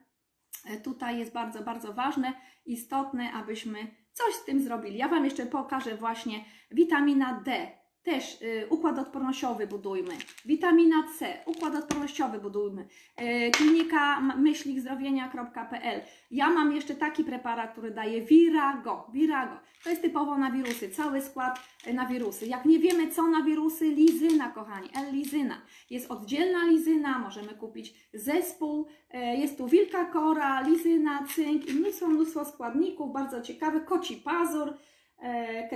e, 0.66 0.78
tutaj 0.78 1.20
jest 1.20 1.34
bardzo, 1.34 1.64
bardzo 1.64 1.94
ważne, 1.94 2.34
istotne, 2.72 3.32
abyśmy 3.34 3.88
coś 4.14 4.34
z 4.34 4.46
tym 4.46 4.62
zrobili. 4.62 4.98
Ja 4.98 5.08
Wam 5.08 5.26
jeszcze 5.26 5.46
pokażę 5.46 5.98
właśnie 5.98 6.46
witamina 6.72 7.42
D. 7.46 7.81
Też 8.04 8.42
y, 8.42 8.68
układ 8.70 9.00
odpornościowy 9.00 9.68
budujmy. 9.68 10.14
Witamina 10.46 11.04
C, 11.20 11.38
układ 11.46 11.76
odpornościowy 11.76 12.40
budujmy. 12.40 12.88
Y, 13.22 13.52
klinika 13.52 14.18
m- 14.20 14.42
myślnikzdrowienia.pl. 14.42 16.02
Ja 16.32 16.50
mam 16.50 16.76
jeszcze 16.76 16.96
taki 16.96 17.24
preparat, 17.24 17.72
który 17.72 17.92
daje 17.92 18.22
Virago. 18.22 19.08
Virago. 19.14 19.56
To 19.84 19.90
jest 19.90 20.02
typowo 20.02 20.38
na 20.38 20.52
wirusy, 20.52 20.90
cały 20.90 21.22
skład 21.22 21.60
y, 21.88 21.94
na 21.94 22.06
wirusy. 22.06 22.46
Jak 22.46 22.66
nie 22.66 22.80
wiemy 22.80 23.12
co 23.12 23.28
na 23.28 23.44
wirusy, 23.44 23.86
lizyna, 23.86 24.50
kochani, 24.50 24.90
L-lizyna. 24.96 25.62
Jest 25.90 26.12
oddzielna 26.12 26.64
lizyna, 26.66 27.20
możemy 27.20 27.48
kupić 27.54 28.10
zespół. 28.14 28.88
E, 29.12 29.38
Jest 29.38 29.58
tu 29.58 29.68
wilka 29.68 30.06
kora, 30.06 30.62
lizyna, 30.62 31.24
cynk 31.36 31.68
i 31.70 31.74
mnóstwo, 31.74 32.08
mnóstwo 32.08 32.46
składników, 32.46 33.14
bardzo 33.14 33.42
ciekawy. 33.42 33.82
Koci 33.82 34.18
pazur, 34.18 34.74
e, 35.20 35.70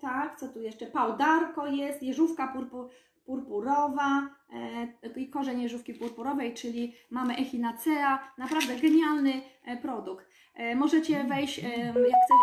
tak, 0.00 0.40
co 0.40 0.48
tu 0.48 0.60
jeszcze? 0.60 0.86
Pałdarko 0.86 1.66
jest, 1.66 2.02
jeżówka 2.02 2.48
purpu, 2.48 2.88
purpurowa 3.24 4.28
e, 4.52 4.88
i 5.20 5.30
korzeń 5.30 5.62
jeżówki 5.62 5.94
purpurowej, 5.94 6.54
czyli 6.54 6.94
mamy 7.10 7.36
echinacea. 7.36 8.32
Naprawdę 8.38 8.76
genialny 8.76 9.32
e, 9.64 9.76
produkt. 9.76 10.26
E, 10.54 10.76
Możecie 10.76 11.24
wejść, 11.24 11.58
e, 11.58 11.62
jak 11.86 11.96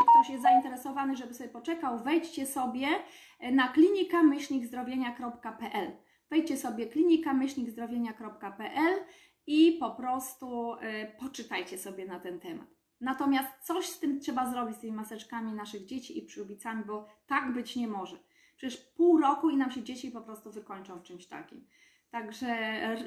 ktoś 0.10 0.30
jest 0.30 0.44
zainteresowany, 0.44 1.16
żeby 1.16 1.34
sobie 1.34 1.50
poczekał, 1.50 2.00
wejdźcie 2.00 2.46
sobie 2.46 2.88
e, 3.40 3.52
na 3.52 3.68
klinikamyślnikzdrowienia.pl 3.68 5.92
Wejdźcie 6.30 6.58
sobie 6.58 6.86
klinikamyślnikzdrowienia.pl 6.86 8.96
i 9.48 9.78
po 9.80 9.92
prostu 9.92 10.74
e, 10.74 11.08
poczytajcie 11.08 11.78
sobie 11.78 12.06
na 12.06 12.20
ten 12.20 12.40
temat. 12.40 12.79
Natomiast 13.02 13.50
coś 13.62 13.86
z 13.86 14.00
tym 14.00 14.20
trzeba 14.20 14.52
zrobić, 14.52 14.78
z 14.78 14.80
tymi 14.80 14.94
maseczkami 14.94 15.54
naszych 15.54 15.86
dzieci 15.86 16.18
i 16.18 16.22
przyłbicami, 16.22 16.86
bo 16.86 17.08
tak 17.28 17.54
być 17.54 17.76
nie 17.76 17.88
może. 17.88 18.18
Przecież 18.58 18.78
pół 18.78 19.22
roku 19.22 19.50
i 19.50 19.58
nam 19.58 19.72
się 19.72 19.84
dzieci 19.84 20.12
po 20.12 20.22
prostu 20.22 20.52
wykończą 20.52 21.00
w 21.00 21.04
czymś 21.04 21.26
takim. 21.26 21.68
Także 22.12 22.56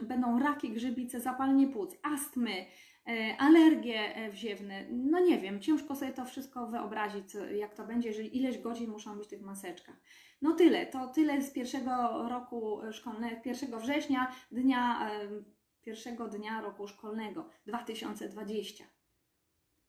będą 0.02 0.38
raki, 0.38 0.70
grzybice, 0.70 1.20
zapalenie 1.20 1.66
płuc, 1.66 1.96
astmy, 2.02 2.66
e, 3.06 3.36
alergie 3.38 4.14
e, 4.16 4.30
wziewne. 4.30 4.84
No 4.90 5.20
nie 5.20 5.38
wiem, 5.38 5.60
ciężko 5.60 5.96
sobie 5.96 6.12
to 6.12 6.24
wszystko 6.24 6.66
wyobrazić, 6.66 7.24
jak 7.54 7.74
to 7.74 7.86
będzie, 7.86 8.08
jeżeli 8.08 8.36
ileś 8.36 8.58
godzin 8.58 8.90
muszą 8.90 9.16
być 9.16 9.26
w 9.26 9.30
tych 9.30 9.42
maseczkach. 9.42 9.96
No 10.42 10.52
tyle, 10.52 10.86
to 10.86 11.08
tyle 11.08 11.42
z 11.42 11.52
pierwszego 11.52 12.28
roku 12.28 12.80
szkolnego, 12.92 13.36
1 13.44 13.78
września, 13.78 14.32
dnia, 14.52 15.10
em, 15.10 15.44
pierwszego 15.82 16.28
dnia 16.28 16.60
roku 16.60 16.88
szkolnego 16.88 17.48
2020. 17.66 18.84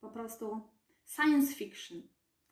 Po 0.04 0.10
prostu 0.10 0.62
science 1.06 1.54
fiction, 1.54 2.02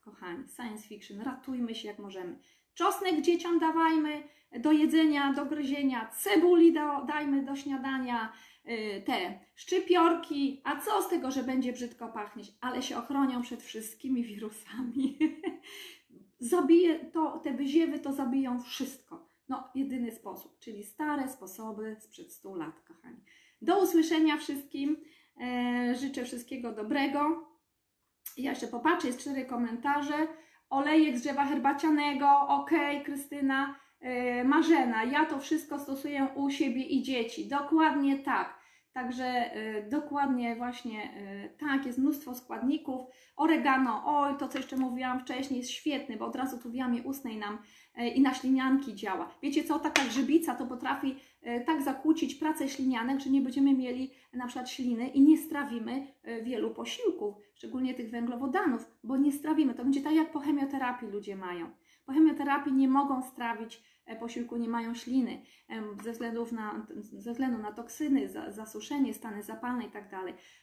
kochani, 0.02 0.44
science 0.56 0.88
fiction. 0.88 1.22
Ratujmy 1.22 1.76
się 1.76 1.88
jak 1.88 2.00
możemy. 2.00 2.40
Czosnek 2.74 3.22
dzieciom 3.22 3.60
dawajmy 3.60 4.24
do 4.60 4.72
jedzenia, 4.72 5.34
do 5.34 5.46
gryzienia, 5.46 6.12
cebuli 6.18 6.74
do, 6.74 7.06
dajmy 7.06 7.46
do 7.46 7.56
śniadania, 7.56 8.34
y, 8.66 9.04
te 9.06 9.40
szczypiorki. 9.56 10.62
A 10.64 10.80
co 10.82 11.02
z 11.02 11.10
tego, 11.10 11.32
że 11.32 11.44
będzie 11.44 11.74
brzydko 11.74 12.08
pachnieć, 12.08 12.54
ale 12.62 12.82
się 12.82 12.98
ochronią 12.98 13.42
przed 13.42 13.64
wszystkimi 13.64 14.24
wirusami. 14.24 15.18
Zabije 16.40 17.00
to, 17.00 17.40
te 17.40 17.54
wyziewy 17.54 18.00
to 18.00 18.14
zabiją 18.14 18.62
wszystko. 18.62 19.28
No, 19.50 19.70
jedyny 19.76 20.12
sposób, 20.12 20.60
czyli 20.60 20.84
stare 20.84 21.30
sposoby 21.30 21.96
sprzed 22.00 22.34
100 22.34 22.56
lat, 22.56 22.82
kochani. 22.88 23.20
Do 23.62 23.84
usłyszenia 23.84 24.38
wszystkim. 24.38 24.98
E, 25.42 25.96
życzę 25.96 26.26
wszystkiego 26.26 26.72
dobrego. 26.72 27.48
Ja 28.38 28.50
jeszcze 28.50 28.68
popatrzę, 28.68 29.08
jest 29.08 29.20
cztery 29.20 29.46
komentarze. 29.46 30.28
Olejek 30.70 31.18
z 31.18 31.22
drzewa 31.22 31.46
herbacianego, 31.46 32.40
okej, 32.48 33.04
Krystyna. 33.04 33.76
E, 34.00 34.44
Marzena, 34.44 35.04
ja 35.04 35.26
to 35.26 35.40
wszystko 35.40 35.80
stosuję 35.80 36.28
u 36.36 36.50
siebie 36.50 36.84
i 36.84 37.04
dzieci. 37.04 37.48
Dokładnie 37.48 38.20
tak. 38.20 38.61
Także 38.94 39.26
e, 39.26 39.90
dokładnie 39.90 40.56
właśnie 40.56 41.04
e, 41.04 41.50
tak, 41.50 41.86
jest 41.86 42.00
mnóstwo 42.00 42.36
składników. 42.36 43.02
Oregano, 43.36 44.04
oj, 44.06 44.38
to 44.40 44.48
co 44.48 44.58
jeszcze 44.58 44.78
mówiłam 44.78 45.20
wcześniej, 45.20 45.60
jest 45.60 45.72
świetny, 45.72 46.18
bo 46.18 46.26
od 46.26 46.36
razu 46.36 46.58
tu 46.58 46.70
w 46.70 46.76
jamie 46.76 47.04
ustnej 47.04 47.38
nam 47.38 47.58
e, 47.96 48.08
i 48.08 48.22
na 48.22 48.34
ślinianki 48.34 48.96
działa. 48.96 49.36
Wiecie 49.42 49.64
co, 49.64 49.80
taka 49.80 50.06
grzybica 50.06 50.56
to 50.56 50.66
potrafi 50.66 51.16
tak 51.66 51.82
zakłócić 51.82 52.36
pracę 52.36 52.70
ślinianek, 52.70 53.20
że 53.20 53.30
nie 53.30 53.42
będziemy 53.42 53.74
mieli 53.74 54.12
na 54.34 54.48
przykład 54.48 54.70
śliny 54.70 55.08
i 55.08 55.22
nie 55.22 55.38
strawimy 55.38 56.08
wielu 56.44 56.72
posiłków, 56.74 57.36
szczególnie 57.56 57.94
tych 57.94 58.12
węglowodanów, 58.12 58.86
bo 59.04 59.18
nie 59.18 59.32
strawimy. 59.32 59.74
To 59.74 59.84
będzie 59.84 60.02
tak 60.02 60.14
jak 60.14 60.32
po 60.32 60.40
chemioterapii 60.40 61.08
ludzie 61.08 61.36
mają. 61.36 61.72
Po 62.12 62.16
chemioterapii 62.16 62.74
nie 62.74 62.88
mogą 62.88 63.22
strawić 63.22 63.84
e, 64.06 64.16
posiłku, 64.16 64.58
nie 64.58 64.70
mają 64.70 64.94
śliny 64.96 65.42
ze, 66.04 66.12
względów 66.12 66.52
na, 66.52 66.88
ze 67.02 67.32
względu 67.32 67.58
na 67.58 67.72
toksyny, 67.72 68.30
za, 68.30 68.52
zasuszenie, 68.52 69.14
stany 69.14 69.44
zapalne 69.44 69.86
i 69.86 69.92
tak. 69.92 70.12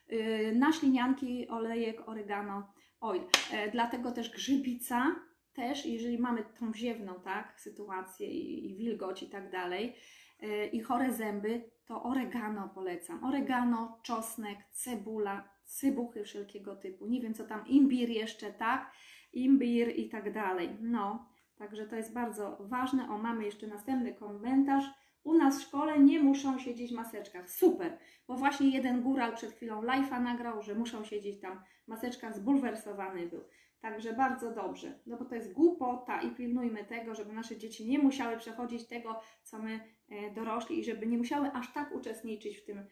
Yy, 0.09 0.55
Na 0.55 0.73
ślinianki 0.73 1.49
olejek 1.49 2.09
oregano 2.09 2.73
oil. 3.01 3.23
E, 3.53 3.71
Dlatego 3.71 4.13
też 4.13 4.31
grzybica, 4.31 5.17
też 5.53 5.87
jeżeli 5.87 6.19
mamy 6.19 6.45
tą 6.61 6.75
ziewną 6.75 7.21
tak, 7.25 7.61
sytuację 7.61 8.27
i, 8.29 8.71
i 8.71 8.77
wilgoć 8.77 9.23
i 9.23 9.29
tak 9.29 9.51
dalej, 9.51 9.95
e, 10.41 10.67
i 10.67 10.81
chore 10.81 11.13
zęby, 11.13 11.71
to 11.87 12.03
oregano 12.03 12.69
polecam. 12.69 13.25
Oregano, 13.25 14.01
czosnek, 14.03 14.59
cebula, 14.71 15.49
cybuchy 15.65 16.25
wszelkiego 16.25 16.77
typu. 16.77 17.07
Nie 17.07 17.21
wiem 17.21 17.35
co 17.35 17.45
tam, 17.45 17.67
imbir 17.67 18.09
jeszcze, 18.09 18.53
tak? 18.53 18.93
Imbir 19.33 19.99
i 19.99 20.09
tak 20.09 20.33
dalej. 20.33 20.77
No, 20.81 21.28
także 21.59 21.87
to 21.87 21.97
jest 21.97 22.13
bardzo 22.13 22.57
ważne. 22.61 23.11
O, 23.11 23.19
mamy 23.19 23.45
jeszcze 23.45 23.67
następny 23.67 24.15
komentarz. 24.15 24.85
U 25.25 25.35
nas 25.35 25.59
w 25.59 25.63
szkole 25.63 25.99
nie 25.99 26.21
muszą 26.21 26.59
siedzieć 26.59 26.93
w 26.93 26.95
maseczkach. 26.95 27.51
Super, 27.51 27.99
bo 28.29 28.35
właśnie 28.35 28.71
jeden 28.71 29.03
góral 29.03 29.37
przed 29.37 29.53
chwilą 29.53 29.83
live'a 29.83 30.23
nagrał, 30.23 30.63
że 30.63 30.75
muszą 30.75 31.05
siedzieć 31.05 31.41
tam 31.41 31.61
w 31.85 31.89
maseczkach, 31.89 32.35
zbulwersowany 32.35 33.27
był. 33.27 33.45
Także 33.81 34.13
bardzo 34.13 34.55
dobrze, 34.55 34.99
no 35.07 35.17
bo 35.17 35.25
to 35.25 35.35
jest 35.35 35.53
głupota 35.53 36.23
i 36.23 36.31
pilnujmy 36.31 36.85
tego, 36.85 37.15
żeby 37.15 37.33
nasze 37.33 37.57
dzieci 37.57 37.89
nie 37.89 37.99
musiały 37.99 38.37
przechodzić 38.37 38.87
tego, 38.87 39.21
co 39.43 39.59
my 39.59 39.81
e, 40.09 40.31
dorośli 40.31 40.79
i 40.79 40.85
żeby 40.85 41.07
nie 41.07 41.19
musiały 41.19 41.53
aż 41.53 41.73
tak 41.73 41.95
uczestniczyć 41.95 42.59
w 42.59 42.65
tym, 42.65 42.79
e, 42.79 42.85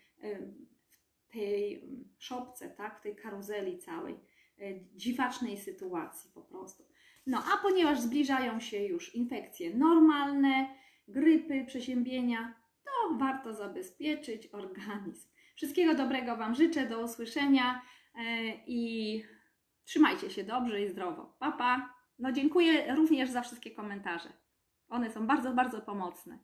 w 1.19 1.33
tej 1.33 1.75
mm, 1.75 2.05
szopce, 2.19 2.71
tak, 2.71 2.99
w 2.99 3.03
tej 3.03 3.17
karuzeli 3.17 3.79
całej, 3.79 4.15
e, 4.15 4.85
dziwacznej 4.95 5.57
sytuacji 5.57 6.31
po 6.35 6.43
prostu. 6.43 6.85
No 7.27 7.43
a 7.55 7.57
ponieważ 7.63 8.01
zbliżają 8.01 8.61
się 8.61 8.79
już 8.79 9.15
infekcje 9.15 9.75
normalne, 9.75 10.69
grypy, 11.09 11.65
przeziębienia, 11.67 12.55
to 12.85 13.15
warto 13.15 13.55
zabezpieczyć 13.55 14.47
organizm. 14.47 15.29
Wszystkiego 15.57 15.95
dobrego 15.95 16.37
Wam 16.37 16.55
życzę, 16.55 16.87
do 16.87 17.01
usłyszenia 17.01 17.83
e, 18.15 18.21
i 18.67 19.23
trzymajcie 19.85 20.31
się 20.31 20.45
dobrze 20.45 20.83
i 20.83 20.89
zdrowo. 20.89 21.37
Pa, 21.39 21.53
pa! 21.53 21.95
No 22.19 22.33
dziękuję 22.33 22.95
również 22.95 23.31
za 23.31 23.43
wszystkie 23.43 23.71
komentarze. 23.71 24.29
One 24.89 25.11
są 25.11 25.27
bardzo, 25.27 25.53
bardzo 25.53 25.81
pomocne. 25.81 26.39